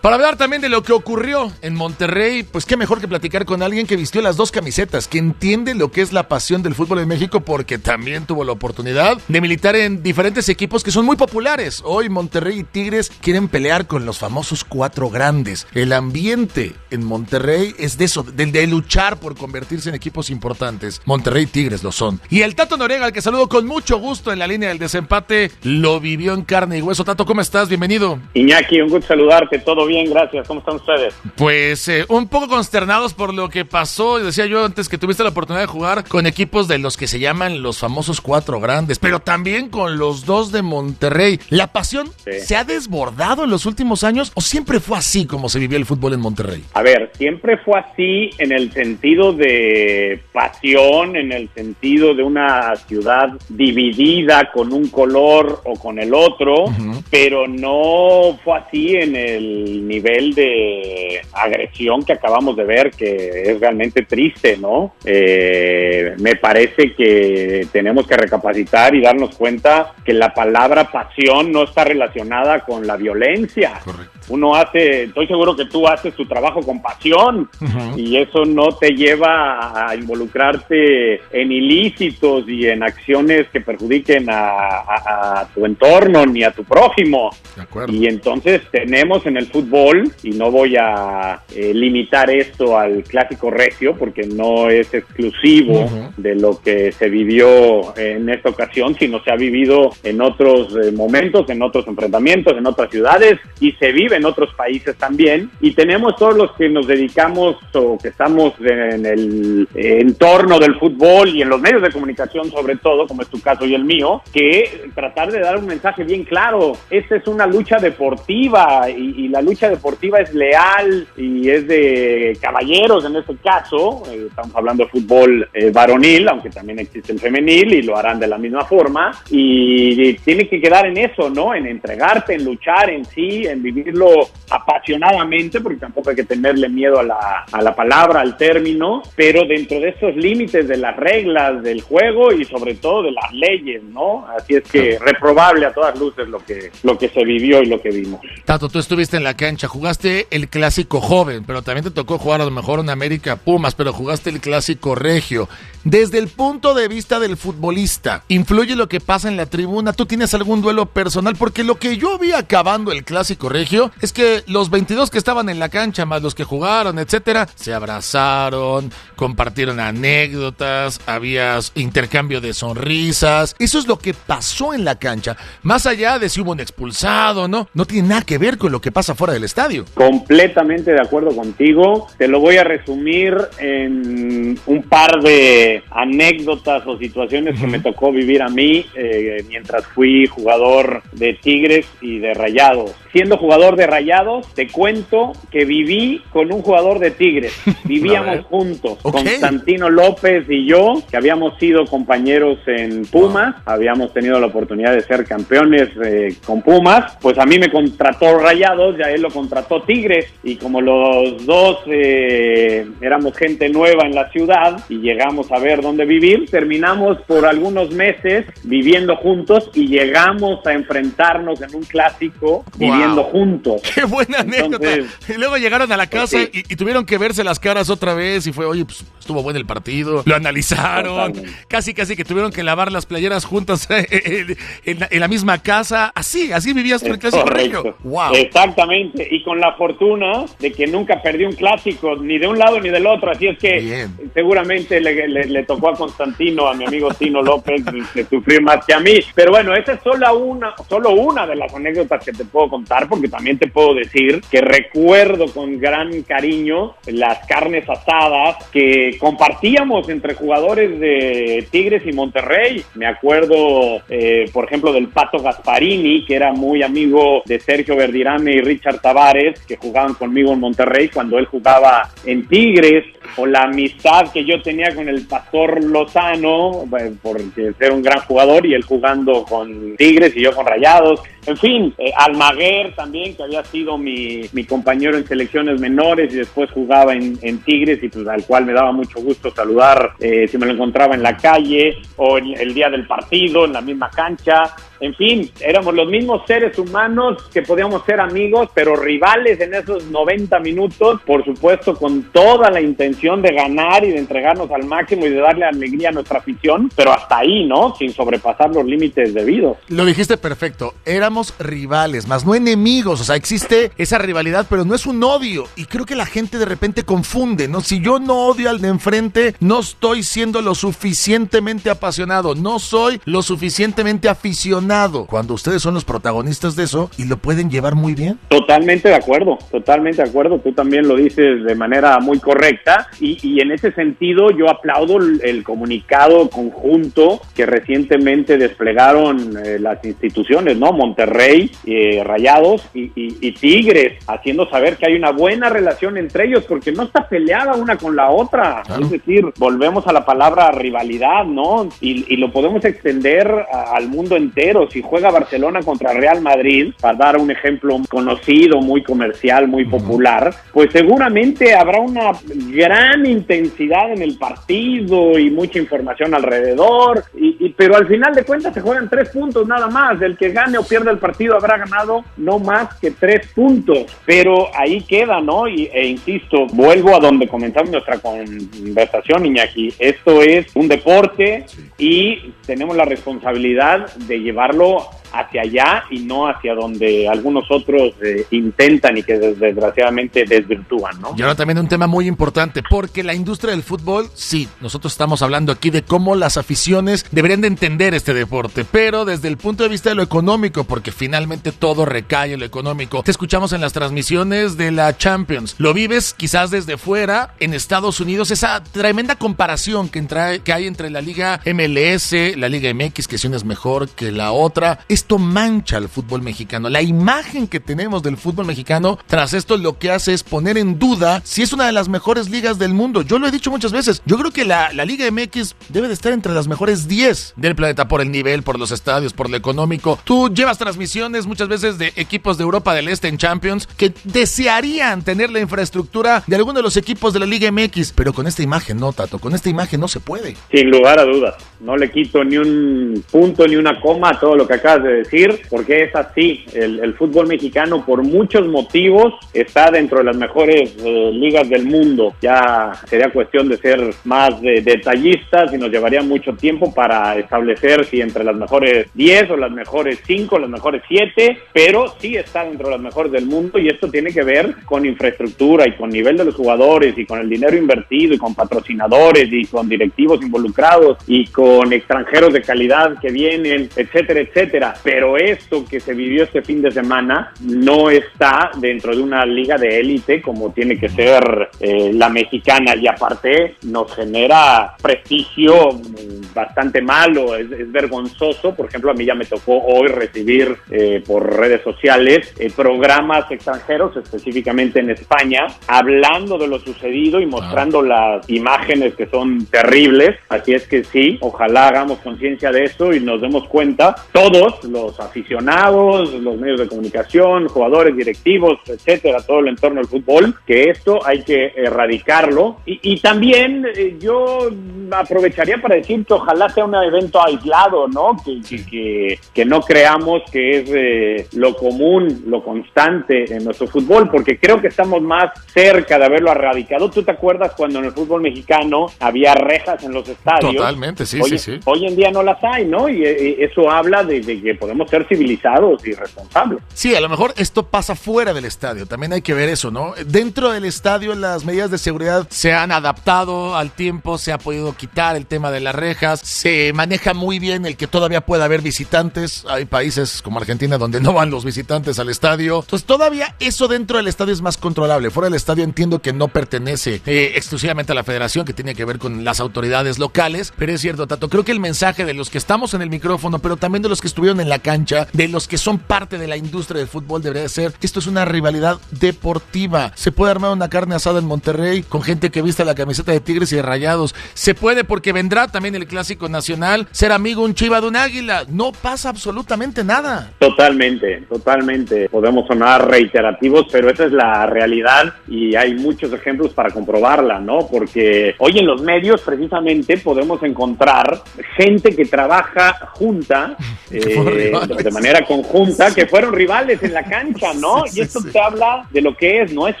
Para 0.04 0.16
hablar 0.16 0.36
también 0.36 0.60
de 0.60 0.68
lo 0.68 0.82
que 0.82 0.92
ocurrió 0.92 1.50
en 1.62 1.74
Monterrey, 1.74 2.42
pues 2.42 2.66
qué 2.66 2.76
mejor 2.76 3.00
que 3.00 3.08
platicar 3.08 3.46
con 3.46 3.62
alguien 3.62 3.86
que 3.86 3.96
vistió 3.96 4.20
las 4.20 4.36
dos 4.36 4.52
camisetas, 4.52 5.08
que 5.08 5.16
entiende 5.16 5.74
lo 5.74 5.90
que 5.90 6.02
es 6.02 6.12
la 6.12 6.28
pasión 6.28 6.62
del 6.62 6.74
fútbol 6.74 6.98
en 6.98 7.08
México 7.08 7.40
porque 7.40 7.78
también 7.78 8.26
tuvo 8.26 8.44
la 8.44 8.52
oportunidad 8.52 9.16
de 9.28 9.40
militar 9.40 9.76
en 9.76 10.02
diferentes 10.02 10.50
equipos 10.50 10.84
que 10.84 10.90
son 10.90 11.06
muy 11.06 11.16
populares. 11.16 11.80
Hoy 11.86 12.10
Monterrey 12.10 12.58
y 12.58 12.64
Tigres 12.64 13.10
quieren 13.22 13.48
pelear 13.48 13.86
con 13.86 14.04
los 14.04 14.18
famosos 14.18 14.62
cuatro 14.62 15.08
grandes. 15.08 15.66
El 15.72 15.90
ambiente 15.94 16.74
en 16.90 17.02
Monterrey 17.02 17.74
es 17.78 17.96
de 17.96 18.04
eso, 18.04 18.24
de 18.24 18.66
luchar 18.66 19.18
por 19.18 19.38
convertirse 19.38 19.88
en 19.88 19.94
equipos 19.94 20.28
importantes. 20.28 21.00
Monterrey 21.06 21.44
y 21.44 21.46
Tigres 21.46 21.82
lo 21.82 21.92
son. 21.92 22.20
Y 22.28 22.42
el 22.42 22.54
Tato 22.54 22.76
Noriega, 22.76 23.06
al 23.06 23.12
que 23.14 23.22
saludo 23.22 23.48
con 23.48 23.66
mucho 23.66 23.96
gusto 23.96 24.34
en 24.34 24.38
la 24.38 24.46
línea 24.46 24.68
del 24.68 24.78
desempate, 24.78 25.50
lo 25.62 25.98
vivió 25.98 26.34
en 26.34 26.42
carne 26.42 26.76
y 26.76 26.82
hueso. 26.82 27.04
Tato, 27.04 27.24
¿cómo 27.24 27.40
estás? 27.40 27.70
Bienvenido. 27.70 28.18
Iñaki, 28.34 28.82
un 28.82 28.90
gusto 28.90 29.08
saludarte, 29.08 29.60
todo 29.60 29.86
bien 29.86 29.93
bien, 29.94 30.10
gracias. 30.10 30.46
¿Cómo 30.48 30.60
están 30.60 30.76
ustedes? 30.76 31.14
Pues 31.36 31.88
eh, 31.88 32.04
un 32.08 32.28
poco 32.28 32.48
consternados 32.48 33.14
por 33.14 33.32
lo 33.34 33.48
que 33.48 33.64
pasó. 33.64 34.18
Decía 34.18 34.46
yo 34.46 34.64
antes 34.64 34.88
que 34.88 34.98
tuviste 34.98 35.22
la 35.22 35.30
oportunidad 35.30 35.62
de 35.62 35.66
jugar 35.68 36.04
con 36.08 36.26
equipos 36.26 36.68
de 36.68 36.78
los 36.78 36.96
que 36.96 37.06
se 37.06 37.18
llaman 37.20 37.62
los 37.62 37.78
famosos 37.78 38.20
cuatro 38.20 38.60
grandes, 38.60 38.98
pero 38.98 39.20
también 39.20 39.68
con 39.68 39.98
los 39.98 40.24
dos 40.26 40.52
de 40.52 40.62
Monterrey. 40.62 41.38
¿La 41.50 41.68
pasión 41.68 42.08
Sí. 42.24 42.40
se 42.44 42.56
ha 42.56 42.64
desbordado 42.64 43.44
en 43.44 43.50
los 43.50 43.66
últimos 43.66 44.04
años 44.04 44.32
o 44.34 44.40
siempre 44.40 44.80
fue 44.80 44.98
así 44.98 45.26
como 45.26 45.48
se 45.48 45.58
vivió 45.58 45.76
el 45.78 45.86
fútbol 45.86 46.14
en 46.14 46.20
Monterrey? 46.20 46.64
A 46.74 46.82
ver, 46.82 47.10
siempre 47.16 47.56
fue 47.58 47.78
así 47.78 48.30
en 48.38 48.52
el 48.52 48.72
sentido 48.72 49.32
de 49.32 50.20
pasión, 50.32 51.16
en 51.16 51.32
el 51.32 51.48
sentido 51.54 52.14
de 52.14 52.22
una 52.22 52.74
ciudad 52.88 53.28
dividida 53.48 54.50
con 54.52 54.72
un 54.72 54.88
color 54.88 55.60
o 55.64 55.74
con 55.74 55.98
el 55.98 56.14
otro, 56.14 56.64
pero 57.10 57.46
no 57.46 58.38
fue 58.44 58.58
así 58.58 58.94
en 58.96 59.16
el 59.16 59.82
nivel 59.86 60.34
de 60.34 61.20
agresión 61.32 62.02
que 62.02 62.12
acabamos 62.12 62.56
de 62.56 62.64
ver, 62.64 62.90
que 62.90 63.50
es 63.50 63.60
realmente 63.60 64.02
triste, 64.02 64.56
¿no? 64.56 64.94
Eh, 65.04 66.14
me 66.18 66.36
parece 66.36 66.94
que 66.94 67.66
tenemos 67.72 68.06
que 68.06 68.16
recapacitar 68.16 68.94
y 68.94 69.02
darnos 69.02 69.36
cuenta 69.36 69.94
que 70.04 70.12
la 70.12 70.32
palabra 70.32 70.90
pasión 70.90 71.52
no 71.52 71.64
está 71.64 71.84
relacionada 71.84 72.60
con 72.60 72.86
la 72.86 72.96
violencia. 72.96 73.80
Correcto. 73.84 74.13
Uno 74.28 74.54
hace, 74.54 75.04
estoy 75.04 75.26
seguro 75.26 75.54
que 75.54 75.66
tú 75.66 75.86
haces 75.86 76.14
tu 76.14 76.24
trabajo 76.26 76.60
con 76.60 76.80
pasión 76.80 77.48
y 77.96 78.16
eso 78.16 78.44
no 78.44 78.68
te 78.68 78.90
lleva 78.90 79.88
a 79.90 79.94
involucrarte 79.94 81.14
en 81.32 81.52
ilícitos 81.52 82.48
y 82.48 82.66
en 82.66 82.82
acciones 82.82 83.48
que 83.52 83.60
perjudiquen 83.60 84.28
a, 84.30 84.48
a- 84.50 85.40
a 85.40 85.48
tu 85.54 85.64
entorno 85.66 86.24
ni 86.26 86.42
a 86.42 86.50
tu 86.52 86.64
prójimo. 86.64 87.30
De 87.56 87.62
acuerdo. 87.62 87.92
Y 87.94 88.06
entonces 88.06 88.62
tenemos 88.70 89.24
en 89.26 89.36
el 89.36 89.46
fútbol, 89.46 90.10
y 90.22 90.30
no 90.30 90.50
voy 90.50 90.76
a 90.78 91.40
eh, 91.54 91.72
limitar 91.74 92.30
esto 92.30 92.78
al 92.78 93.02
clásico 93.04 93.50
regio, 93.50 93.94
porque 93.96 94.22
no 94.26 94.70
es 94.70 94.92
exclusivo 94.94 95.80
Ujú. 95.84 96.08
de 96.16 96.34
lo 96.34 96.60
que 96.60 96.92
se 96.92 97.08
vivió 97.08 97.96
en 97.96 98.28
esta 98.28 98.50
ocasión, 98.50 98.94
sino 98.98 99.22
se 99.22 99.32
ha 99.32 99.36
vivido 99.36 99.90
en 100.02 100.20
otros 100.20 100.74
eh, 100.76 100.92
momentos, 100.92 101.48
en 101.50 101.62
otros 101.62 101.86
enfrentamientos, 101.86 102.56
en 102.56 102.66
otras 102.66 102.90
ciudades, 102.90 103.38
y 103.60 103.72
se 103.72 103.92
vive 103.92 104.13
en 104.14 104.24
otros 104.24 104.54
países 104.54 104.96
también. 104.96 105.50
Y 105.60 105.74
tenemos 105.74 106.16
todos 106.16 106.36
los 106.36 106.52
que 106.52 106.68
nos 106.68 106.86
dedicamos 106.86 107.56
o 107.74 107.98
que 107.98 108.08
estamos 108.08 108.54
en 108.60 109.06
el 109.06 109.68
entorno 109.74 110.58
del 110.58 110.78
fútbol 110.78 111.28
y 111.28 111.42
en 111.42 111.48
los 111.48 111.60
medios 111.60 111.82
de 111.82 111.90
comunicación 111.90 112.50
sobre 112.50 112.76
todo, 112.76 113.06
como 113.06 113.22
es 113.22 113.28
tu 113.28 113.40
caso 113.40 113.64
y 113.64 113.74
el 113.74 113.84
mío, 113.84 114.22
que 114.32 114.88
tratar 114.94 115.30
de 115.30 115.40
dar 115.40 115.56
un 115.58 115.66
mensaje 115.66 116.04
bien 116.04 116.24
claro. 116.24 116.72
Esta 116.90 117.16
es 117.16 117.26
una 117.26 117.46
lucha 117.46 117.78
deportiva 117.78 118.88
y, 118.88 119.24
y 119.24 119.28
la 119.28 119.42
lucha 119.42 119.68
deportiva 119.68 120.18
es 120.18 120.34
leal 120.34 121.06
y 121.16 121.48
es 121.48 121.66
de 121.66 122.36
caballeros 122.40 123.04
en 123.04 123.16
este 123.16 123.36
caso. 123.36 124.02
Eh, 124.10 124.26
estamos 124.28 124.54
hablando 124.54 124.84
de 124.84 124.90
fútbol 124.90 125.48
eh, 125.52 125.70
varonil, 125.70 126.28
aunque 126.28 126.50
también 126.50 126.78
existe 126.78 127.12
el 127.12 127.20
femenil 127.20 127.74
y 127.74 127.82
lo 127.82 127.96
harán 127.96 128.20
de 128.20 128.26
la 128.26 128.38
misma 128.38 128.64
forma. 128.64 129.12
Y, 129.30 130.08
y 130.08 130.14
tiene 130.14 130.48
que 130.48 130.60
quedar 130.60 130.86
en 130.86 130.98
eso, 130.98 131.30
¿no? 131.30 131.54
En 131.54 131.66
entregarte, 131.66 132.34
en 132.34 132.44
luchar 132.44 132.90
en 132.90 133.04
sí, 133.04 133.44
en 133.46 133.62
vivirlo 133.62 134.03
apasionadamente, 134.50 135.60
porque 135.60 135.78
tampoco 135.78 136.10
hay 136.10 136.16
que 136.16 136.24
tenerle 136.24 136.68
miedo 136.68 136.98
a 136.98 137.02
la, 137.02 137.44
a 137.50 137.62
la 137.62 137.74
palabra, 137.74 138.20
al 138.20 138.36
término, 138.36 139.02
pero 139.16 139.46
dentro 139.46 139.80
de 139.80 139.90
esos 139.90 140.14
límites 140.16 140.68
de 140.68 140.76
las 140.76 140.96
reglas 140.96 141.62
del 141.62 141.82
juego 141.82 142.32
y 142.32 142.44
sobre 142.44 142.74
todo 142.74 143.02
de 143.02 143.12
las 143.12 143.32
leyes, 143.32 143.82
¿no? 143.82 144.26
Así 144.28 144.54
es 144.54 144.64
que 144.64 144.98
reprobable 145.00 145.66
a 145.66 145.72
todas 145.72 145.98
luces 145.98 146.28
lo 146.28 146.44
que, 146.44 146.70
lo 146.82 146.98
que 146.98 147.08
se 147.08 147.24
vivió 147.24 147.62
y 147.62 147.66
lo 147.66 147.80
que 147.80 147.90
vimos. 147.90 148.20
Tato, 148.44 148.68
tú 148.68 148.78
estuviste 148.78 149.16
en 149.16 149.24
la 149.24 149.34
cancha, 149.34 149.68
jugaste 149.68 150.26
el 150.30 150.48
clásico 150.48 151.00
joven, 151.00 151.44
pero 151.46 151.62
también 151.62 151.84
te 151.84 151.90
tocó 151.90 152.18
jugar 152.18 152.40
a 152.40 152.44
lo 152.44 152.50
mejor 152.50 152.80
en 152.80 152.90
América 152.90 153.36
Pumas, 153.36 153.74
pero 153.74 153.92
jugaste 153.92 154.30
el 154.30 154.40
clásico 154.40 154.94
regio. 154.94 155.48
Desde 155.84 156.18
el 156.18 156.28
punto 156.28 156.74
de 156.74 156.88
vista 156.88 157.20
del 157.20 157.36
futbolista, 157.36 158.24
¿influye 158.28 158.74
lo 158.74 158.88
que 158.88 159.00
pasa 159.00 159.28
en 159.28 159.36
la 159.36 159.46
tribuna? 159.46 159.92
¿Tú 159.92 160.06
tienes 160.06 160.32
algún 160.32 160.62
duelo 160.62 160.86
personal? 160.86 161.36
Porque 161.36 161.62
lo 161.62 161.74
que 161.74 161.98
yo 161.98 162.18
vi 162.18 162.32
acabando 162.32 162.90
el 162.90 163.04
clásico 163.04 163.50
regio 163.50 163.90
es 164.00 164.12
que 164.12 164.42
los 164.46 164.70
22 164.70 165.10
que 165.10 165.18
estaban 165.18 165.48
en 165.48 165.58
la 165.58 165.68
cancha, 165.68 166.04
más 166.04 166.22
los 166.22 166.34
que 166.34 166.44
jugaron, 166.44 166.98
etcétera, 166.98 167.48
se 167.54 167.72
abrazaron, 167.72 168.90
compartieron 169.16 169.80
anécdotas, 169.80 171.00
había 171.06 171.58
intercambio 171.74 172.40
de 172.40 172.54
sonrisas. 172.54 173.54
Eso 173.58 173.78
es 173.78 173.86
lo 173.86 173.98
que 173.98 174.14
pasó 174.14 174.74
en 174.74 174.84
la 174.84 174.98
cancha. 174.98 175.36
Más 175.62 175.86
allá 175.86 176.18
de 176.18 176.28
si 176.28 176.40
hubo 176.40 176.52
un 176.52 176.60
expulsado, 176.60 177.48
¿no? 177.48 177.68
No 177.74 177.84
tiene 177.84 178.08
nada 178.08 178.22
que 178.22 178.38
ver 178.38 178.58
con 178.58 178.72
lo 178.72 178.80
que 178.80 178.92
pasa 178.92 179.14
fuera 179.14 179.34
del 179.34 179.44
estadio. 179.44 179.84
Completamente 179.94 180.92
de 180.92 181.00
acuerdo 181.00 181.34
contigo. 181.34 182.08
Te 182.18 182.28
lo 182.28 182.40
voy 182.40 182.56
a 182.56 182.64
resumir 182.64 183.36
en 183.58 184.58
un 184.66 184.82
par 184.82 185.20
de 185.22 185.82
anécdotas 185.90 186.86
o 186.86 186.98
situaciones 186.98 187.58
que 187.58 187.66
me 187.66 187.80
tocó 187.80 188.12
vivir 188.12 188.42
a 188.42 188.48
mí 188.48 188.84
eh, 188.94 189.44
mientras 189.48 189.86
fui 189.86 190.26
jugador 190.26 191.02
de 191.12 191.34
Tigres 191.34 191.86
y 192.00 192.18
de 192.18 192.34
Rayados. 192.34 192.92
Siendo 193.12 193.36
jugador 193.36 193.76
de 193.76 193.83
Rayados, 193.86 194.46
te 194.54 194.68
cuento 194.68 195.32
que 195.50 195.64
viví 195.64 196.22
con 196.32 196.52
un 196.52 196.62
jugador 196.62 196.98
de 196.98 197.10
Tigres. 197.10 197.52
Vivíamos 197.84 198.44
juntos. 198.46 198.98
Constantino 199.02 199.90
López 199.90 200.46
y 200.48 200.66
yo, 200.66 201.02
que 201.10 201.16
habíamos 201.16 201.58
sido 201.58 201.84
compañeros 201.86 202.58
en 202.66 203.04
Pumas, 203.06 203.56
habíamos 203.66 204.12
tenido 204.12 204.38
la 204.40 204.46
oportunidad 204.46 204.92
de 204.92 205.02
ser 205.02 205.24
campeones 205.24 205.90
eh, 206.04 206.34
con 206.46 206.62
Pumas, 206.62 207.16
pues 207.20 207.38
a 207.38 207.44
mí 207.44 207.58
me 207.58 207.70
contrató 207.70 208.38
Rayados 208.38 208.98
y 208.98 209.02
a 209.02 209.10
él 209.10 209.22
lo 209.22 209.30
contrató 209.30 209.82
Tigres 209.82 210.32
y 210.42 210.56
como 210.56 210.80
los 210.80 211.44
dos 211.44 211.78
eh, 211.86 212.86
éramos 213.00 213.36
gente 213.36 213.68
nueva 213.68 214.06
en 214.06 214.14
la 214.14 214.30
ciudad 214.30 214.80
y 214.88 214.98
llegamos 214.98 215.50
a 215.52 215.58
ver 215.58 215.82
dónde 215.82 216.04
vivir, 216.04 216.46
terminamos 216.50 217.18
por 217.22 217.46
algunos 217.46 217.90
meses 217.90 218.46
viviendo 218.62 219.16
juntos 219.16 219.70
y 219.74 219.88
llegamos 219.88 220.66
a 220.66 220.72
enfrentarnos 220.72 221.60
en 221.62 221.74
un 221.74 221.82
clásico 221.82 222.64
viviendo 222.76 223.24
juntos. 223.24 223.73
Qué 223.94 224.04
buena 224.04 224.40
anécdota. 224.40 224.94
Entonces- 224.94 225.28
y 225.28 225.38
luego 225.38 225.56
llegaron 225.56 225.90
a 225.90 225.96
la 225.96 226.06
casa 226.08 226.36
Pues 226.38 226.50
y, 226.52 226.72
y 226.72 226.76
tuvieron 226.76 227.04
que 227.06 227.18
verse 227.18 227.42
las 227.44 227.58
caras 227.58 227.90
otra 227.90 228.14
vez 228.14 228.46
y 228.46 228.52
fue, 228.52 228.66
oye, 228.66 228.84
pues 228.84 229.04
estuvo 229.24 229.42
bueno 229.42 229.58
el 229.58 229.64
partido, 229.64 230.22
lo 230.26 230.34
analizaron, 230.34 231.32
casi 231.66 231.94
casi 231.94 232.14
que 232.14 232.24
tuvieron 232.24 232.52
que 232.52 232.62
lavar 232.62 232.92
las 232.92 233.06
playeras 233.06 233.46
juntas 233.46 233.88
en, 233.90 235.20
la, 235.20 235.28
misma 235.28 235.62
casa. 235.62 236.12
Así, 236.14 236.52
así 236.52 236.74
vivías 236.74 237.02
el 237.04 237.18
clásico 237.18 237.46
regio. 237.46 237.96
Wow. 238.04 238.34
Exactamente, 238.34 239.26
y 239.30 239.42
con 239.42 239.58
la 239.60 239.72
fortuna 239.74 240.44
de 240.58 240.72
que 240.72 240.86
nunca 240.86 241.22
perdí 241.22 241.44
un 241.44 241.54
clásico, 241.54 242.16
ni 242.16 242.38
de 242.38 242.46
un 242.46 242.58
lado 242.58 242.78
ni 242.80 242.90
del 242.90 243.06
otro, 243.06 243.30
así 243.30 243.46
es 243.46 243.58
que 243.58 244.06
seguramente 244.34 245.00
le, 245.00 245.62
tocó 245.64 245.88
a 245.88 245.94
Constantino, 245.94 246.68
a 246.68 246.74
mi 246.74 246.84
amigo 246.84 247.08
Tino 247.14 247.40
López, 247.40 247.82
sufrir 248.30 248.60
más 248.60 248.84
que 248.84 248.92
a 248.92 249.00
mí. 249.00 249.18
Pero 249.34 249.52
bueno, 249.52 249.74
esa 249.74 249.94
es 249.94 250.02
solo 250.02 250.38
una, 250.38 250.74
solo 250.86 251.12
una 251.12 251.46
de 251.46 251.56
las 251.56 251.74
anécdotas 251.74 252.22
que 252.22 252.32
te 252.32 252.44
puedo 252.44 252.68
contar, 252.68 253.08
porque 253.08 253.28
también 253.28 253.58
te 253.58 253.68
puedo 253.68 253.94
decir 253.94 254.42
que 254.50 254.60
recuerdo 254.60 255.46
con 255.46 255.78
gran 255.78 256.22
cariño 256.22 256.94
las 257.06 257.46
carnes 257.46 257.88
asadas 257.88 258.68
que 258.70 259.13
compartíamos 259.18 260.08
entre 260.08 260.34
jugadores 260.34 260.98
de 260.98 261.66
Tigres 261.70 262.02
y 262.06 262.12
Monterrey. 262.12 262.82
Me 262.94 263.06
acuerdo, 263.06 264.02
eh, 264.08 264.48
por 264.52 264.64
ejemplo, 264.64 264.92
del 264.92 265.08
Pato 265.08 265.38
Gasparini, 265.38 266.24
que 266.24 266.36
era 266.36 266.52
muy 266.52 266.82
amigo 266.82 267.42
de 267.44 267.60
Sergio 267.60 267.96
Verdirame 267.96 268.52
y 268.52 268.60
Richard 268.60 269.00
Tavares, 269.00 269.60
que 269.66 269.76
jugaban 269.76 270.14
conmigo 270.14 270.52
en 270.52 270.60
Monterrey 270.60 271.08
cuando 271.08 271.38
él 271.38 271.46
jugaba 271.46 272.10
en 272.24 272.46
Tigres, 272.46 273.04
o 273.36 273.46
la 273.46 273.62
amistad 273.62 274.30
que 274.32 274.44
yo 274.44 274.60
tenía 274.62 274.94
con 274.94 275.08
el 275.08 275.26
Pastor 275.26 275.82
Lozano, 275.82 276.84
porque 277.22 277.72
ser 277.78 277.92
un 277.92 278.02
gran 278.02 278.20
jugador 278.20 278.66
y 278.66 278.74
él 278.74 278.84
jugando 278.84 279.44
con 279.44 279.96
Tigres 279.96 280.36
y 280.36 280.42
yo 280.42 280.54
con 280.54 280.66
Rayados. 280.66 281.20
En 281.46 281.56
fin, 281.58 281.94
eh, 281.98 282.10
Almaguer 282.16 282.94
también, 282.94 283.36
que 283.36 283.42
había 283.42 283.62
sido 283.64 283.98
mi, 283.98 284.42
mi, 284.52 284.64
compañero 284.64 285.18
en 285.18 285.26
selecciones 285.26 285.78
menores 285.78 286.32
y 286.32 286.38
después 286.38 286.70
jugaba 286.70 287.12
en, 287.12 287.34
Tigres 287.64 288.02
y 288.02 288.08
pues 288.08 288.26
al 288.26 288.44
cual 288.44 288.64
me 288.64 288.72
daba 288.72 288.92
mucho 288.92 289.20
gusto 289.20 289.50
saludar 289.50 290.12
eh, 290.20 290.48
si 290.48 290.56
me 290.58 290.66
lo 290.66 290.72
encontraba 290.72 291.14
en 291.14 291.22
la 291.22 291.36
calle 291.36 291.98
o 292.16 292.38
en 292.38 292.58
el 292.58 292.72
día 292.72 292.88
del 292.88 293.06
partido, 293.06 293.66
en 293.66 293.74
la 293.74 293.80
misma 293.80 294.10
cancha. 294.10 294.74
En 295.04 295.14
fin, 295.14 295.50
éramos 295.60 295.94
los 295.94 296.08
mismos 296.08 296.40
seres 296.46 296.78
humanos 296.78 297.36
que 297.52 297.60
podíamos 297.60 298.06
ser 298.06 298.20
amigos, 298.20 298.70
pero 298.72 298.96
rivales 298.96 299.60
en 299.60 299.74
esos 299.74 300.06
90 300.06 300.58
minutos, 300.60 301.20
por 301.26 301.44
supuesto, 301.44 301.94
con 301.94 302.22
toda 302.32 302.70
la 302.70 302.80
intención 302.80 303.42
de 303.42 303.52
ganar 303.52 304.02
y 304.02 304.12
de 304.12 304.18
entregarnos 304.18 304.70
al 304.70 304.84
máximo 304.86 305.26
y 305.26 305.28
de 305.28 305.40
darle 305.40 305.66
alegría 305.66 306.08
a 306.08 306.12
nuestra 306.12 306.38
afición, 306.38 306.90
pero 306.96 307.12
hasta 307.12 307.36
ahí, 307.36 307.66
¿no? 307.66 307.94
Sin 307.98 308.14
sobrepasar 308.14 308.70
los 308.70 308.86
límites 308.86 309.34
debidos. 309.34 309.76
Lo 309.88 310.06
dijiste 310.06 310.38
perfecto, 310.38 310.94
éramos 311.04 311.52
rivales, 311.58 312.26
más 312.26 312.46
no 312.46 312.54
enemigos, 312.54 313.20
o 313.20 313.24
sea, 313.24 313.36
existe 313.36 313.92
esa 313.98 314.16
rivalidad, 314.16 314.64
pero 314.70 314.86
no 314.86 314.94
es 314.94 315.04
un 315.04 315.22
odio, 315.22 315.66
y 315.76 315.84
creo 315.84 316.06
que 316.06 316.16
la 316.16 316.24
gente 316.24 316.56
de 316.56 316.64
repente 316.64 317.02
confunde, 317.02 317.68
¿no? 317.68 317.82
Si 317.82 318.00
yo 318.00 318.20
no 318.20 318.46
odio 318.46 318.70
al 318.70 318.80
de 318.80 318.88
enfrente, 318.88 319.54
no 319.60 319.80
estoy 319.80 320.22
siendo 320.22 320.62
lo 320.62 320.74
suficientemente 320.74 321.90
apasionado, 321.90 322.54
no 322.54 322.78
soy 322.78 323.20
lo 323.26 323.42
suficientemente 323.42 324.30
aficionado 324.30 324.93
cuando 325.28 325.54
ustedes 325.54 325.82
son 325.82 325.94
los 325.94 326.04
protagonistas 326.04 326.76
de 326.76 326.84
eso 326.84 327.10
y 327.18 327.24
lo 327.24 327.36
pueden 327.36 327.68
llevar 327.68 327.96
muy 327.96 328.14
bien. 328.14 328.38
Totalmente 328.46 329.08
de 329.08 329.16
acuerdo, 329.16 329.58
totalmente 329.72 330.22
de 330.22 330.28
acuerdo. 330.28 330.60
Tú 330.60 330.72
también 330.72 331.08
lo 331.08 331.16
dices 331.16 331.64
de 331.64 331.74
manera 331.74 332.20
muy 332.20 332.38
correcta 332.38 333.08
y, 333.20 333.60
en 333.60 333.72
ese 333.72 333.92
sentido 333.92 334.50
yo 334.50 334.70
aplaudo 334.70 335.18
el, 335.18 335.64
comunicado 335.64 336.48
conjunto 336.48 337.40
que 337.56 337.66
recientemente 337.66 338.56
desplegaron 338.56 339.56
eh, 339.64 339.78
las 339.80 340.04
instituciones, 340.04 340.76
¿no? 340.76 340.92
Monterrey, 340.92 341.70
eh, 341.86 342.22
Rayados 342.22 342.86
y, 342.94 343.52
Tigres, 343.52 344.22
haciendo 344.28 344.68
saber 344.68 344.96
que 344.96 345.06
hay 345.06 345.14
una 345.14 345.32
buena 345.32 345.70
relación 345.70 346.18
entre 346.18 346.46
ellos 346.46 346.64
porque 346.68 346.92
no 346.92 347.04
está 347.04 347.28
peleada 347.28 347.74
una 347.74 347.96
con 347.96 348.14
la 348.14 348.30
otra. 348.30 348.82
Es 349.00 349.10
decir, 349.10 349.44
volvemos 349.58 350.06
a 350.06 350.12
la 350.12 350.24
palabra 350.24 350.70
rivalidad, 350.70 351.44
¿no? 351.44 351.88
Y, 352.00 352.36
lo 352.36 352.52
podemos 352.52 352.84
extender 352.84 353.48
al 353.72 354.08
mundo 354.08 354.36
entero 354.36 354.73
si 354.90 355.02
juega 355.02 355.30
Barcelona 355.30 355.80
contra 355.82 356.12
Real 356.12 356.40
Madrid, 356.40 356.92
para 357.00 357.16
dar 357.16 357.38
un 357.38 357.50
ejemplo 357.50 357.96
conocido, 358.08 358.80
muy 358.80 359.02
comercial, 359.02 359.68
muy 359.68 359.84
popular, 359.84 360.54
pues 360.72 360.90
seguramente 360.92 361.74
habrá 361.74 362.00
una 362.00 362.32
gran 362.70 363.26
intensidad 363.26 364.12
en 364.12 364.22
el 364.22 364.36
partido 364.36 365.38
y 365.38 365.50
mucha 365.50 365.78
información 365.78 366.34
alrededor, 366.34 367.24
y, 367.34 367.68
pero 367.70 367.96
al 367.96 368.06
final 368.06 368.34
de 368.34 368.44
cuentas 368.44 368.74
se 368.74 368.80
juegan 368.80 369.08
tres 369.08 369.30
puntos 369.30 369.66
nada 369.66 369.88
más. 369.88 370.20
El 370.20 370.36
que 370.36 370.50
gane 370.50 370.78
o 370.78 370.82
pierda 370.82 371.10
el 371.10 371.18
partido 371.18 371.56
habrá 371.56 371.78
ganado 371.78 372.24
no 372.36 372.58
más 372.58 372.94
que 373.00 373.10
tres 373.10 373.48
puntos, 373.54 374.06
pero 374.24 374.68
ahí 374.76 375.00
queda, 375.02 375.40
¿no? 375.40 375.68
Y, 375.68 375.88
e 375.92 376.06
insisto, 376.06 376.66
vuelvo 376.72 377.16
a 377.16 377.20
donde 377.20 377.48
comenzamos 377.48 377.90
nuestra 377.90 378.18
conversación, 378.18 379.46
Iñaki. 379.46 379.92
Esto 379.98 380.42
es 380.42 380.66
un 380.74 380.88
deporte 380.88 381.66
y 381.98 382.52
tenemos 382.66 382.96
la 382.96 383.04
responsabilidad 383.04 384.14
de 384.14 384.38
llevar 384.38 384.63
llevarlo 384.72 385.10
hacia 385.34 385.62
allá 385.62 386.04
y 386.10 386.20
no 386.20 386.48
hacia 386.48 386.74
donde 386.74 387.28
algunos 387.28 387.70
otros 387.70 388.12
eh, 388.22 388.46
intentan 388.50 389.18
y 389.18 389.22
que 389.22 389.38
desgraciadamente 389.38 390.44
desvirtúan, 390.44 391.20
¿no? 391.20 391.34
Y 391.36 391.42
ahora 391.42 391.54
también 391.54 391.78
un 391.78 391.88
tema 391.88 392.06
muy 392.06 392.26
importante, 392.26 392.82
porque 392.88 393.22
la 393.22 393.34
industria 393.34 393.72
del 393.72 393.82
fútbol, 393.82 394.28
sí, 394.34 394.68
nosotros 394.80 395.12
estamos 395.12 395.42
hablando 395.42 395.72
aquí 395.72 395.90
de 395.90 396.02
cómo 396.02 396.36
las 396.36 396.56
aficiones 396.56 397.26
deberían 397.30 397.60
de 397.60 397.68
entender 397.68 398.14
este 398.14 398.34
deporte, 398.34 398.84
pero 398.84 399.24
desde 399.24 399.48
el 399.48 399.56
punto 399.56 399.82
de 399.82 399.88
vista 399.88 400.10
de 400.10 400.14
lo 400.14 400.22
económico, 400.22 400.84
porque 400.84 401.12
finalmente 401.12 401.72
todo 401.72 402.04
recae 402.04 402.52
en 402.52 402.60
lo 402.60 402.66
económico. 402.66 403.22
Te 403.22 403.30
escuchamos 403.30 403.72
en 403.72 403.80
las 403.80 403.92
transmisiones 403.92 404.76
de 404.76 404.90
la 404.90 405.16
Champions, 405.16 405.74
lo 405.78 405.94
vives 405.94 406.34
quizás 406.34 406.70
desde 406.70 406.96
fuera, 406.96 407.54
en 407.60 407.74
Estados 407.74 408.20
Unidos, 408.20 408.50
esa 408.50 408.82
tremenda 408.82 409.36
comparación 409.36 410.08
que, 410.08 410.24
que 410.64 410.72
hay 410.72 410.86
entre 410.86 411.10
la 411.10 411.20
Liga 411.20 411.60
MLS, 411.66 412.56
la 412.56 412.68
Liga 412.68 412.92
MX, 412.92 413.28
que 413.28 413.38
si 413.38 413.46
una 413.46 413.56
es 413.56 413.64
mejor 413.64 414.08
que 414.08 414.32
la 414.32 414.52
otra. 414.52 415.00
Esto 415.24 415.38
mancha 415.38 415.96
al 415.96 416.10
fútbol 416.10 416.42
mexicano. 416.42 416.90
La 416.90 417.00
imagen 417.00 417.66
que 417.66 417.80
tenemos 417.80 418.22
del 418.22 418.36
fútbol 418.36 418.66
mexicano 418.66 419.18
tras 419.26 419.54
esto 419.54 419.78
lo 419.78 419.98
que 419.98 420.10
hace 420.10 420.34
es 420.34 420.42
poner 420.42 420.76
en 420.76 420.98
duda 420.98 421.40
si 421.46 421.62
es 421.62 421.72
una 421.72 421.86
de 421.86 421.92
las 421.92 422.10
mejores 422.10 422.50
ligas 422.50 422.78
del 422.78 422.92
mundo. 422.92 423.22
Yo 423.22 423.38
lo 423.38 423.46
he 423.46 423.50
dicho 423.50 423.70
muchas 423.70 423.90
veces. 423.90 424.20
Yo 424.26 424.36
creo 424.36 424.50
que 424.50 424.66
la, 424.66 424.92
la 424.92 425.06
Liga 425.06 425.24
MX 425.30 425.76
debe 425.88 426.08
de 426.08 426.14
estar 426.14 426.32
entre 426.32 426.52
las 426.52 426.68
mejores 426.68 427.08
10 427.08 427.54
del 427.56 427.74
planeta 427.74 428.08
por 428.08 428.20
el 428.20 428.30
nivel, 428.30 428.62
por 428.62 428.78
los 428.78 428.90
estadios, 428.90 429.32
por 429.32 429.50
lo 429.50 429.56
económico. 429.56 430.18
Tú 430.24 430.52
llevas 430.52 430.78
transmisiones 430.78 431.46
muchas 431.46 431.68
veces 431.68 431.98
de 431.98 432.12
equipos 432.16 432.58
de 432.58 432.64
Europa 432.64 432.94
del 432.94 433.08
Este 433.08 433.28
en 433.28 433.38
Champions 433.38 433.86
que 433.86 434.12
desearían 434.24 435.22
tener 435.22 435.50
la 435.50 435.60
infraestructura 435.60 436.42
de 436.46 436.56
alguno 436.56 436.78
de 436.78 436.82
los 436.82 436.96
equipos 436.96 437.32
de 437.32 437.40
la 437.40 437.46
Liga 437.46 437.70
MX, 437.70 438.12
pero 438.12 438.32
con 438.32 438.46
esta 438.46 438.62
imagen 438.62 438.98
no, 438.98 439.12
Tato, 439.12 439.38
con 439.38 439.54
esta 439.54 439.68
imagen 439.68 440.00
no 440.00 440.08
se 440.08 440.20
puede. 440.20 440.56
Sin 440.70 440.90
lugar 440.90 441.18
a 441.18 441.24
dudas, 441.24 441.54
no 441.80 441.96
le 441.96 442.10
quito 442.10 442.42
ni 442.44 442.56
un 442.56 443.24
punto 443.30 443.66
ni 443.66 443.76
una 443.76 444.00
coma 444.00 444.38
todo 444.40 444.56
lo 444.56 444.66
que 444.66 444.74
acabas 444.74 445.04
de 445.04 445.12
decir, 445.16 445.60
porque 445.68 446.04
es 446.04 446.14
así. 446.14 446.64
El, 446.72 447.14
fútbol 447.14 447.46
mexicano, 447.46 448.04
por 448.04 448.24
muchos 448.24 448.66
motivos, 448.66 449.34
está 449.52 449.90
dentro 449.90 450.18
de 450.18 450.24
las 450.24 450.36
mejores 450.36 450.94
eh, 450.98 451.30
ligas 451.32 451.68
del 451.68 451.84
mundo. 451.84 452.34
Ya 452.40 452.92
sería 453.06 453.30
cuestión 453.30 453.68
de 453.68 453.76
ser 453.76 454.14
más 454.24 454.60
detallistas 454.60 455.72
y 455.74 455.78
nos 455.78 455.90
llevaría 455.90 456.22
mucho 456.22 456.54
tiempo 456.54 456.92
para 456.92 457.36
establecer 457.38 458.04
si 458.04 458.20
entre 458.20 458.44
las 458.44 458.56
mejores 458.56 459.08
10 459.14 459.50
o 459.50 459.56
las 459.56 459.70
mejores 459.70 460.20
5, 460.26 460.58
las 460.58 460.70
mejores 460.70 461.02
7, 461.08 461.58
pero 461.72 462.14
sí 462.18 462.36
está 462.36 462.64
dentro 462.64 462.86
de 462.86 462.92
las 462.92 463.00
mejores 463.00 463.32
del 463.32 463.46
mundo 463.46 463.78
y 463.78 463.88
esto 463.88 464.10
tiene 464.10 464.32
que 464.32 464.42
ver 464.42 464.74
con 464.84 465.06
infraestructura 465.06 465.86
y 465.86 465.92
con 465.92 466.10
nivel 466.10 466.36
de 466.36 466.44
los 466.44 466.54
jugadores 466.54 467.16
y 467.16 467.26
con 467.26 467.40
el 467.40 467.48
dinero 467.48 467.76
invertido 467.76 468.34
y 468.34 468.38
con 468.38 468.54
patrocinadores 468.54 469.52
y 469.52 469.66
con 469.66 469.88
directivos 469.88 470.42
involucrados 470.42 471.18
y 471.26 471.46
con 471.46 471.92
extranjeros 471.92 472.52
de 472.52 472.62
calidad 472.62 473.18
que 473.20 473.30
vienen, 473.30 473.88
etcétera, 473.96 474.40
etcétera. 474.40 474.94
Pero 475.02 475.36
esto 475.36 475.84
que 475.84 476.00
se 476.00 476.14
vivió 476.14 476.44
este 476.44 476.62
fin 476.62 476.82
de 476.82 476.90
semana 476.90 477.52
no 477.60 478.10
está 478.10 478.70
dentro 478.78 479.14
de 479.14 479.22
una 479.22 479.44
liga 479.44 479.76
de 479.76 480.00
élite 480.00 480.40
como 480.40 480.72
tiene 480.72 480.98
que 480.98 481.08
ser 481.08 481.70
eh, 481.80 482.10
la 482.12 482.28
mexicana 482.28 482.94
y 482.96 483.06
aparte 483.06 483.76
nos 483.82 484.14
genera 484.14 484.94
prestigio 485.00 485.63
mm, 485.72 486.43
bastante 486.54 487.02
malo, 487.02 487.56
es, 487.56 487.68
vergonzoso. 487.90 488.74
Por 488.74 488.86
ejemplo, 488.86 489.10
a 489.10 489.14
mí 489.14 489.24
ya 489.24 489.34
me 489.34 489.44
tocó 489.44 489.78
hoy 489.78 490.08
recibir 490.08 490.76
eh, 490.90 491.22
por 491.26 491.56
redes 491.56 491.82
sociales 491.82 492.54
eh, 492.58 492.70
programas 492.74 493.50
extranjeros, 493.50 494.16
específicamente 494.16 495.00
en 495.00 495.10
España, 495.10 495.66
hablando 495.86 496.58
de 496.58 496.68
lo 496.68 496.78
sucedido 496.78 497.40
y 497.40 497.46
mostrando 497.46 498.02
las 498.02 498.48
imágenes 498.48 499.14
que 499.14 499.26
son 499.26 499.66
terribles. 499.66 500.36
Así 500.48 500.72
es 500.74 500.86
que 500.86 501.04
sí, 501.04 501.38
ojalá 501.40 501.88
hagamos 501.88 502.18
conciencia 502.18 502.70
de 502.70 502.84
eso 502.84 503.12
y 503.12 503.20
nos 503.20 503.40
demos 503.40 503.66
cuenta, 503.68 504.14
todos, 504.32 504.84
los 504.84 505.18
aficionados, 505.20 506.32
los 506.34 506.56
medios 506.56 506.80
de 506.80 506.88
comunicación, 506.88 507.68
jugadores, 507.68 508.16
directivos, 508.16 508.78
etcétera, 508.86 509.38
todo 509.46 509.60
el 509.60 509.68
entorno 509.68 510.00
del 510.00 510.08
fútbol, 510.08 510.54
que 510.66 510.90
esto 510.90 511.24
hay 511.24 511.42
que 511.42 511.72
erradicarlo. 511.76 512.76
Y, 512.86 513.14
también 513.24 513.86
eh, 513.96 514.16
yo 514.20 514.68
aprovecharía 515.10 515.78
para 515.80 515.96
decir 515.96 516.14
que 516.14 516.34
ojalá 516.44 516.68
sea 516.68 516.84
un 516.84 516.94
evento 516.94 517.42
aislado, 517.44 518.06
¿no? 518.08 518.36
Que, 518.44 518.60
que, 518.60 519.38
que, 519.52 519.64
no 519.64 519.80
creamos 519.80 520.42
que 520.50 520.78
es 520.78 520.90
eh, 520.94 521.48
lo 521.52 521.74
común, 521.74 522.44
lo 522.46 522.62
constante 522.62 523.52
en 523.54 523.64
nuestro 523.64 523.86
fútbol, 523.88 524.30
porque 524.30 524.58
creo 524.58 524.80
que 524.80 524.88
estamos 524.88 525.22
más 525.22 525.52
cerca 525.66 526.18
de 526.18 526.26
haberlo 526.26 526.52
erradicado. 526.52 527.10
¿Tú 527.10 527.22
te 527.22 527.30
acuerdas 527.30 527.72
cuando 527.76 527.98
en 527.98 528.06
el 528.06 528.12
fútbol 528.12 528.42
mexicano 528.42 529.06
había 529.20 529.54
rejas 529.54 530.02
en 530.04 530.12
los 530.12 530.28
estadios? 530.28 530.76
Totalmente, 530.76 531.26
sí, 531.26 531.40
hoy, 531.40 531.50
sí, 531.50 531.58
sí. 531.58 531.80
Hoy 531.84 532.06
en 532.06 532.16
día 532.16 532.30
no 532.30 532.42
las 532.42 532.62
hay, 532.62 532.84
¿no? 532.84 533.08
Y, 533.08 533.24
eso 533.24 533.90
habla 533.90 534.22
de, 534.22 534.40
de, 534.40 534.60
que 534.60 534.74
podemos 534.74 535.08
ser 535.08 535.26
civilizados 535.26 536.06
y 536.06 536.12
responsables. 536.12 536.80
Sí, 536.92 537.14
a 537.14 537.20
lo 537.20 537.28
mejor 537.28 537.54
esto 537.56 537.86
pasa 537.86 538.14
fuera 538.14 538.52
del 538.52 538.64
estadio, 538.64 539.06
también 539.06 539.32
hay 539.32 539.42
que 539.42 539.54
ver 539.54 539.68
eso, 539.68 539.90
¿no? 539.90 540.14
Dentro 540.26 540.70
del 540.70 540.84
estadio 540.84 541.34
las 541.34 541.64
medidas 541.64 541.90
de 541.90 541.98
seguridad 541.98 542.46
se 542.50 542.72
han 542.72 542.92
adaptado 542.92 543.76
al 543.76 543.90
tiempo, 543.90 544.38
se 544.38 544.52
ha 544.52 544.58
podido 544.58 544.94
quitar 544.94 545.36
el 545.36 545.46
tema 545.46 545.70
de 545.70 545.80
las 545.80 545.94
se 546.42 546.92
maneja 546.92 547.34
muy 547.34 547.58
bien 547.58 547.84
el 547.86 547.96
que 547.96 548.06
todavía 548.06 548.40
pueda 548.42 548.64
haber 548.64 548.80
visitantes, 548.80 549.64
hay 549.68 549.84
países 549.84 550.40
como 550.42 550.58
Argentina 550.58 550.98
donde 550.98 551.20
no 551.20 551.32
van 551.32 551.50
los 551.50 551.64
visitantes 551.64 552.18
al 552.18 552.28
estadio, 552.28 552.80
entonces 552.80 553.06
todavía 553.06 553.56
eso 553.60 553.88
dentro 553.88 554.18
del 554.18 554.28
estadio 554.28 554.52
es 554.52 554.62
más 554.62 554.76
controlable, 554.76 555.30
fuera 555.30 555.48
del 555.48 555.56
estadio 555.56 555.84
entiendo 555.84 556.20
que 556.20 556.32
no 556.32 556.48
pertenece 556.48 557.20
eh, 557.26 557.52
exclusivamente 557.56 558.12
a 558.12 558.14
la 558.14 558.24
federación, 558.24 558.64
que 558.64 558.72
tiene 558.72 558.94
que 558.94 559.04
ver 559.04 559.18
con 559.18 559.44
las 559.44 559.60
autoridades 559.60 560.18
locales, 560.18 560.72
pero 560.76 560.92
es 560.92 561.00
cierto, 561.00 561.26
Tato, 561.26 561.48
creo 561.48 561.64
que 561.64 561.72
el 561.72 561.80
mensaje 561.80 562.24
de 562.24 562.34
los 562.34 562.50
que 562.50 562.58
estamos 562.58 562.94
en 562.94 563.02
el 563.02 563.10
micrófono, 563.10 563.58
pero 563.58 563.76
también 563.76 564.02
de 564.02 564.08
los 564.08 564.20
que 564.20 564.28
estuvieron 564.28 564.60
en 564.60 564.68
la 564.68 564.78
cancha, 564.78 565.26
de 565.32 565.48
los 565.48 565.68
que 565.68 565.78
son 565.78 565.98
parte 565.98 566.38
de 566.38 566.46
la 566.46 566.56
industria 566.56 566.98
del 567.00 567.08
fútbol, 567.08 567.42
debería 567.42 567.68
ser 567.68 567.92
esto 568.04 568.20
es 568.20 568.26
una 568.26 568.44
rivalidad 568.44 568.98
deportiva. 569.10 570.12
Se 570.14 570.30
puede 570.30 570.52
armar 570.52 570.72
una 570.72 570.88
carne 570.88 571.14
asada 571.14 571.38
en 571.38 571.46
Monterrey 571.46 572.02
con 572.02 572.22
gente 572.22 572.50
que 572.50 572.62
viste 572.62 572.84
la 572.84 572.94
camiseta 572.94 573.32
de 573.32 573.40
Tigres 573.40 573.72
y 573.72 573.76
de 573.76 573.82
Rayados. 573.82 574.34
Se 574.52 574.74
puede 574.74 575.04
porque 575.04 575.32
vendrá 575.32 575.68
también 575.68 575.94
el 575.94 576.06
Clásico 576.06 576.23
Nacional, 576.48 577.06
ser 577.10 577.32
amigo 577.32 577.62
un 577.62 577.74
chiva 577.74 578.00
de 578.00 578.08
un 578.08 578.16
águila. 578.16 578.64
No 578.68 578.92
pasa 578.92 579.28
absolutamente 579.28 580.02
nada. 580.02 580.52
Totalmente, 580.58 581.42
totalmente. 581.48 582.28
Podemos 582.28 582.66
sonar 582.66 583.08
reiterativos, 583.08 583.86
pero 583.92 584.10
esa 584.10 584.24
es 584.24 584.32
la 584.32 584.66
realidad 584.66 585.34
y 585.48 585.74
hay 585.74 585.94
muchos 585.94 586.32
ejemplos 586.32 586.72
para 586.72 586.90
comprobarla, 586.90 587.60
¿no? 587.60 587.86
Porque 587.86 588.54
hoy 588.58 588.78
en 588.78 588.86
los 588.86 589.02
medios 589.02 589.42
precisamente 589.42 590.16
podemos 590.18 590.62
encontrar 590.62 591.42
gente 591.76 592.14
que 592.16 592.24
trabaja 592.24 593.10
junta, 593.12 593.76
eh, 594.10 594.72
de 595.02 595.10
manera 595.10 595.44
conjunta, 595.46 596.14
que 596.14 596.26
fueron 596.26 596.52
rivales 596.54 597.02
en 597.02 597.12
la 597.12 597.24
cancha, 597.24 597.72
¿no? 597.74 598.04
y 598.12 598.20
esto 598.20 598.40
te 598.52 598.58
habla 598.58 599.06
de 599.10 599.20
lo 599.20 599.36
que 599.36 599.62
es, 599.62 599.72
no 599.72 599.88
es 599.88 600.00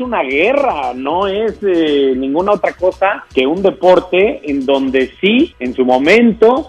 una 0.00 0.22
guerra, 0.22 0.92
no 0.94 1.26
es 1.26 1.56
eh, 1.62 2.14
ninguna 2.16 2.52
otra 2.52 2.72
cosa 2.72 3.24
que 3.34 3.46
un 3.46 3.62
deporte 3.62 4.40
en 4.44 4.64
donde 4.66 5.12
sí, 5.20 5.54
en 5.58 5.74
su 5.74 5.84
momento, 5.84 6.11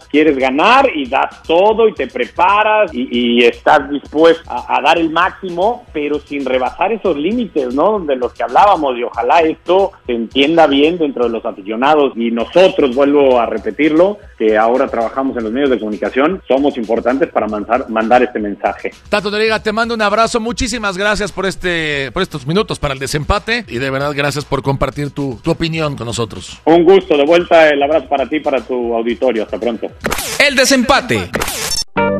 quieres 0.09 0.37
ganar 0.37 0.89
y 0.93 1.07
das 1.07 1.43
todo 1.43 1.87
y 1.87 1.93
te 1.93 2.07
preparas 2.07 2.91
y, 2.93 3.43
estás 3.43 3.89
dispuesto 3.89 4.43
a, 4.49 4.81
dar 4.81 4.97
el 4.97 5.09
máximo, 5.09 5.85
pero 5.93 6.19
sin 6.19 6.45
rebasar 6.45 6.91
esos 6.91 7.17
límites, 7.17 7.73
¿no? 7.73 7.99
De 7.99 8.15
los 8.15 8.33
que 8.33 8.43
hablábamos 8.43 8.97
y 8.97 9.03
ojalá 9.03 9.41
esto 9.41 9.91
se 10.05 10.13
entienda 10.13 10.67
bien 10.67 10.97
dentro 10.97 11.25
de 11.25 11.29
los 11.29 11.45
aficionados 11.45 12.13
y 12.15 12.31
nosotros, 12.31 12.95
vuelvo 12.95 13.39
a 13.39 13.45
repetirlo, 13.45 14.17
que 14.37 14.57
ahora 14.57 14.87
trabajamos 14.87 15.35
en 15.37 15.43
los 15.43 15.51
medios 15.51 15.69
de 15.69 15.79
comunicación, 15.79 16.41
somos 16.47 16.77
importantes 16.77 17.29
para 17.29 17.47
mandar, 17.47 17.89
mandar 17.89 18.23
este 18.23 18.39
mensaje. 18.39 18.91
Tato 19.09 19.31
Noriega, 19.31 19.61
te 19.61 19.71
mando 19.71 19.93
un 19.93 20.01
abrazo, 20.01 20.39
muchísimas 20.39 20.97
gracias 20.97 21.31
por 21.31 21.45
este 21.45 22.11
por 22.11 22.21
estos 22.21 22.45
minutos 22.45 22.79
para 22.79 22.93
el 22.93 22.99
desempate 22.99 23.65
y 23.67 23.77
de 23.77 23.89
verdad 23.89 24.13
gracias 24.15 24.45
por 24.45 24.61
compartir 24.61 25.11
tu, 25.11 25.39
tu 25.43 25.51
opinión 25.51 25.95
con 25.95 26.05
nosotros. 26.05 26.61
Un 26.65 26.83
gusto, 26.83 27.17
de 27.17 27.25
vuelta 27.25 27.69
el 27.69 27.81
abrazo 27.81 28.07
para 28.07 28.27
ti 28.27 28.39
para 28.39 28.61
tu 28.61 28.93
auditorio. 28.95 29.32
Hasta 29.41 29.57
pronto. 29.59 29.91
El 30.39 30.55
desempate. 30.55 31.29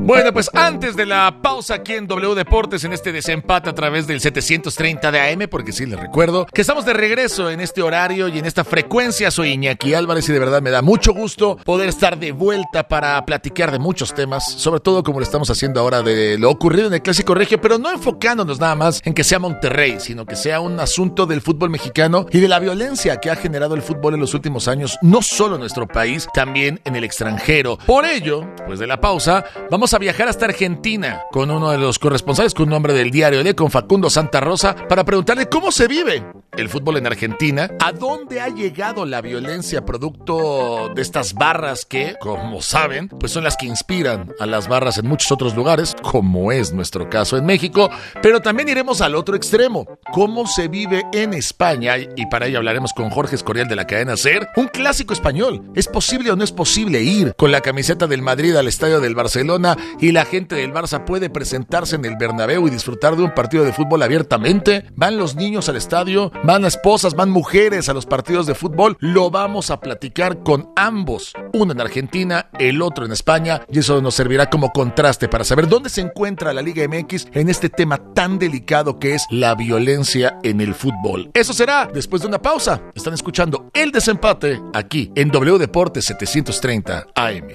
Bueno, 0.05 0.33
pues 0.33 0.49
antes 0.53 0.97
de 0.97 1.05
la 1.05 1.39
pausa 1.41 1.75
aquí 1.75 1.93
en 1.93 2.07
W 2.07 2.35
Deportes, 2.35 2.83
en 2.83 2.91
este 2.91 3.13
desempate 3.13 3.69
a 3.69 3.73
través 3.73 4.05
del 4.05 4.19
730 4.19 5.11
de 5.11 5.31
AM, 5.31 5.47
porque 5.49 5.71
sí 5.71 5.85
les 5.85 5.97
recuerdo 5.97 6.45
que 6.45 6.59
estamos 6.59 6.83
de 6.83 6.91
regreso 6.91 7.49
en 7.49 7.61
este 7.61 7.81
horario 7.81 8.27
y 8.27 8.37
en 8.37 8.45
esta 8.45 8.65
frecuencia. 8.65 9.31
Soy 9.31 9.51
Iñaki 9.51 9.93
Álvarez 9.93 10.27
y 10.27 10.33
de 10.33 10.39
verdad 10.39 10.61
me 10.61 10.71
da 10.71 10.81
mucho 10.81 11.13
gusto 11.13 11.55
poder 11.63 11.87
estar 11.87 12.19
de 12.19 12.33
vuelta 12.33 12.85
para 12.89 13.23
platicar 13.23 13.71
de 13.71 13.79
muchos 13.79 14.13
temas, 14.13 14.43
sobre 14.51 14.81
todo 14.81 15.03
como 15.03 15.19
lo 15.19 15.23
estamos 15.23 15.49
haciendo 15.49 15.79
ahora 15.79 16.01
de 16.01 16.37
lo 16.37 16.49
ocurrido 16.49 16.87
en 16.87 16.95
el 16.95 17.01
Clásico 17.01 17.33
Regio, 17.33 17.61
pero 17.61 17.77
no 17.77 17.89
enfocándonos 17.89 18.59
nada 18.59 18.75
más 18.75 19.01
en 19.05 19.13
que 19.13 19.23
sea 19.23 19.39
Monterrey, 19.39 20.01
sino 20.01 20.25
que 20.25 20.35
sea 20.35 20.59
un 20.59 20.81
asunto 20.81 21.25
del 21.25 21.39
fútbol 21.39 21.69
mexicano 21.69 22.25
y 22.29 22.41
de 22.41 22.49
la 22.49 22.59
violencia 22.59 23.21
que 23.21 23.31
ha 23.31 23.37
generado 23.37 23.73
el 23.73 23.81
fútbol 23.81 24.15
en 24.15 24.19
los 24.19 24.33
últimos 24.33 24.67
años, 24.67 24.97
no 25.01 25.21
solo 25.21 25.55
en 25.55 25.61
nuestro 25.61 25.87
país, 25.87 26.27
también 26.33 26.81
en 26.83 26.97
el 26.97 27.05
extranjero. 27.05 27.77
Por 27.85 28.03
ello, 28.03 28.45
pues 28.67 28.79
de 28.79 28.87
la 28.87 28.99
pausa, 28.99 29.45
a 29.93 29.99
viajar 29.99 30.27
hasta 30.27 30.45
Argentina 30.45 31.23
con 31.31 31.51
uno 31.51 31.71
de 31.71 31.77
los 31.77 31.99
corresponsales 31.99 32.53
con 32.53 32.69
nombre 32.69 32.93
del 32.93 33.11
diario 33.11 33.43
de 33.43 33.55
con 33.55 33.69
Facundo 33.69 34.09
Santa 34.09 34.39
Rosa 34.39 34.75
para 34.87 35.03
preguntarle 35.03 35.47
cómo 35.49 35.71
se 35.71 35.87
vive 35.87 36.23
el 36.57 36.69
fútbol 36.69 36.97
en 36.97 37.07
Argentina, 37.07 37.69
a 37.79 37.91
dónde 37.91 38.41
ha 38.41 38.49
llegado 38.49 39.05
la 39.05 39.21
violencia 39.21 39.85
producto 39.85 40.91
de 40.93 41.01
estas 41.01 41.33
barras 41.33 41.85
que, 41.85 42.15
como 42.19 42.61
saben, 42.61 43.09
pues 43.09 43.31
son 43.31 43.43
las 43.43 43.57
que 43.57 43.65
inspiran 43.65 44.33
a 44.39 44.45
las 44.45 44.67
barras 44.67 44.97
en 44.97 45.07
muchos 45.07 45.31
otros 45.31 45.55
lugares, 45.55 45.95
como 46.01 46.51
es 46.51 46.73
nuestro 46.73 47.09
caso 47.09 47.37
en 47.37 47.45
México, 47.45 47.89
pero 48.21 48.41
también 48.41 48.69
iremos 48.69 49.01
al 49.01 49.15
otro 49.15 49.35
extremo, 49.35 49.87
cómo 50.11 50.47
se 50.47 50.67
vive 50.67 51.03
en 51.13 51.33
España 51.33 51.97
y 51.97 52.25
para 52.27 52.47
ello 52.47 52.59
hablaremos 52.59 52.93
con 52.93 53.09
Jorge 53.09 53.35
Escorial 53.35 53.67
de 53.67 53.75
la 53.75 53.87
cadena 53.87 54.17
SER, 54.17 54.49
un 54.55 54.67
clásico 54.67 55.13
español. 55.13 55.63
¿Es 55.75 55.87
posible 55.87 56.31
o 56.31 56.35
no 56.35 56.43
es 56.43 56.51
posible 56.51 57.01
ir 57.01 57.33
con 57.35 57.51
la 57.51 57.61
camiseta 57.61 58.07
del 58.07 58.21
Madrid 58.21 58.55
al 58.55 58.67
estadio 58.67 58.99
del 58.99 59.15
Barcelona 59.15 59.77
y 59.99 60.11
la 60.11 60.25
gente 60.25 60.55
del 60.55 60.73
Barça 60.73 61.03
puede 61.05 61.29
presentarse 61.29 61.95
en 61.95 62.05
el 62.05 62.15
Bernabéu 62.17 62.67
y 62.67 62.71
disfrutar 62.71 63.15
de 63.15 63.23
un 63.23 63.33
partido 63.33 63.63
de 63.63 63.73
fútbol 63.73 64.01
abiertamente? 64.01 64.85
¿Van 64.95 65.17
los 65.17 65.35
niños 65.35 65.69
al 65.69 65.77
estadio? 65.77 66.31
¿Van 66.45 66.65
esposas? 66.65 67.15
¿Van 67.15 67.29
mujeres 67.29 67.87
a 67.87 67.93
los 67.93 68.05
partidos 68.05 68.45
de 68.45 68.53
fútbol? 68.53 68.97
Lo 68.99 69.31
vamos 69.31 69.71
a 69.71 69.79
platicar 69.79 70.43
con 70.43 70.73
ambos, 70.75 71.31
uno 71.53 71.71
en 71.71 71.79
Argentina, 71.79 72.49
el 72.59 72.81
otro 72.81 73.05
en 73.05 73.13
España, 73.13 73.61
y 73.71 73.79
eso 73.79 74.01
nos 74.01 74.15
servirá 74.15 74.49
como 74.49 74.73
contraste 74.73 75.29
para 75.29 75.45
saber 75.45 75.69
dónde 75.69 75.89
se 75.89 76.01
encuentra 76.01 76.51
la 76.51 76.61
Liga 76.61 76.85
MX 76.85 77.27
en 77.31 77.47
este 77.47 77.69
tema 77.69 78.13
tan 78.13 78.39
delicado 78.39 78.99
que 78.99 79.15
es 79.15 79.25
la 79.29 79.55
violencia 79.55 80.37
en 80.43 80.59
el 80.59 80.75
fútbol. 80.75 81.31
Eso 81.33 81.53
será 81.53 81.87
después 81.91 82.21
de 82.21 82.27
una 82.27 82.41
pausa. 82.41 82.81
Están 82.93 83.13
escuchando 83.13 83.69
El 83.73 83.93
Desempate 83.93 84.61
aquí 84.73 85.13
en 85.15 85.29
W 85.29 85.57
Deportes 85.57 86.03
730 86.03 87.07
AM. 87.15 87.47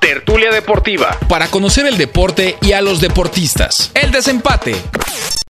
Tertulia 0.00 0.50
Deportiva. 0.50 1.14
Para 1.28 1.48
conocer 1.48 1.84
el 1.84 1.98
deporte 1.98 2.56
y 2.62 2.72
a 2.72 2.80
los 2.80 3.02
deportistas. 3.02 3.90
El 3.94 4.10
desempate. 4.12 4.76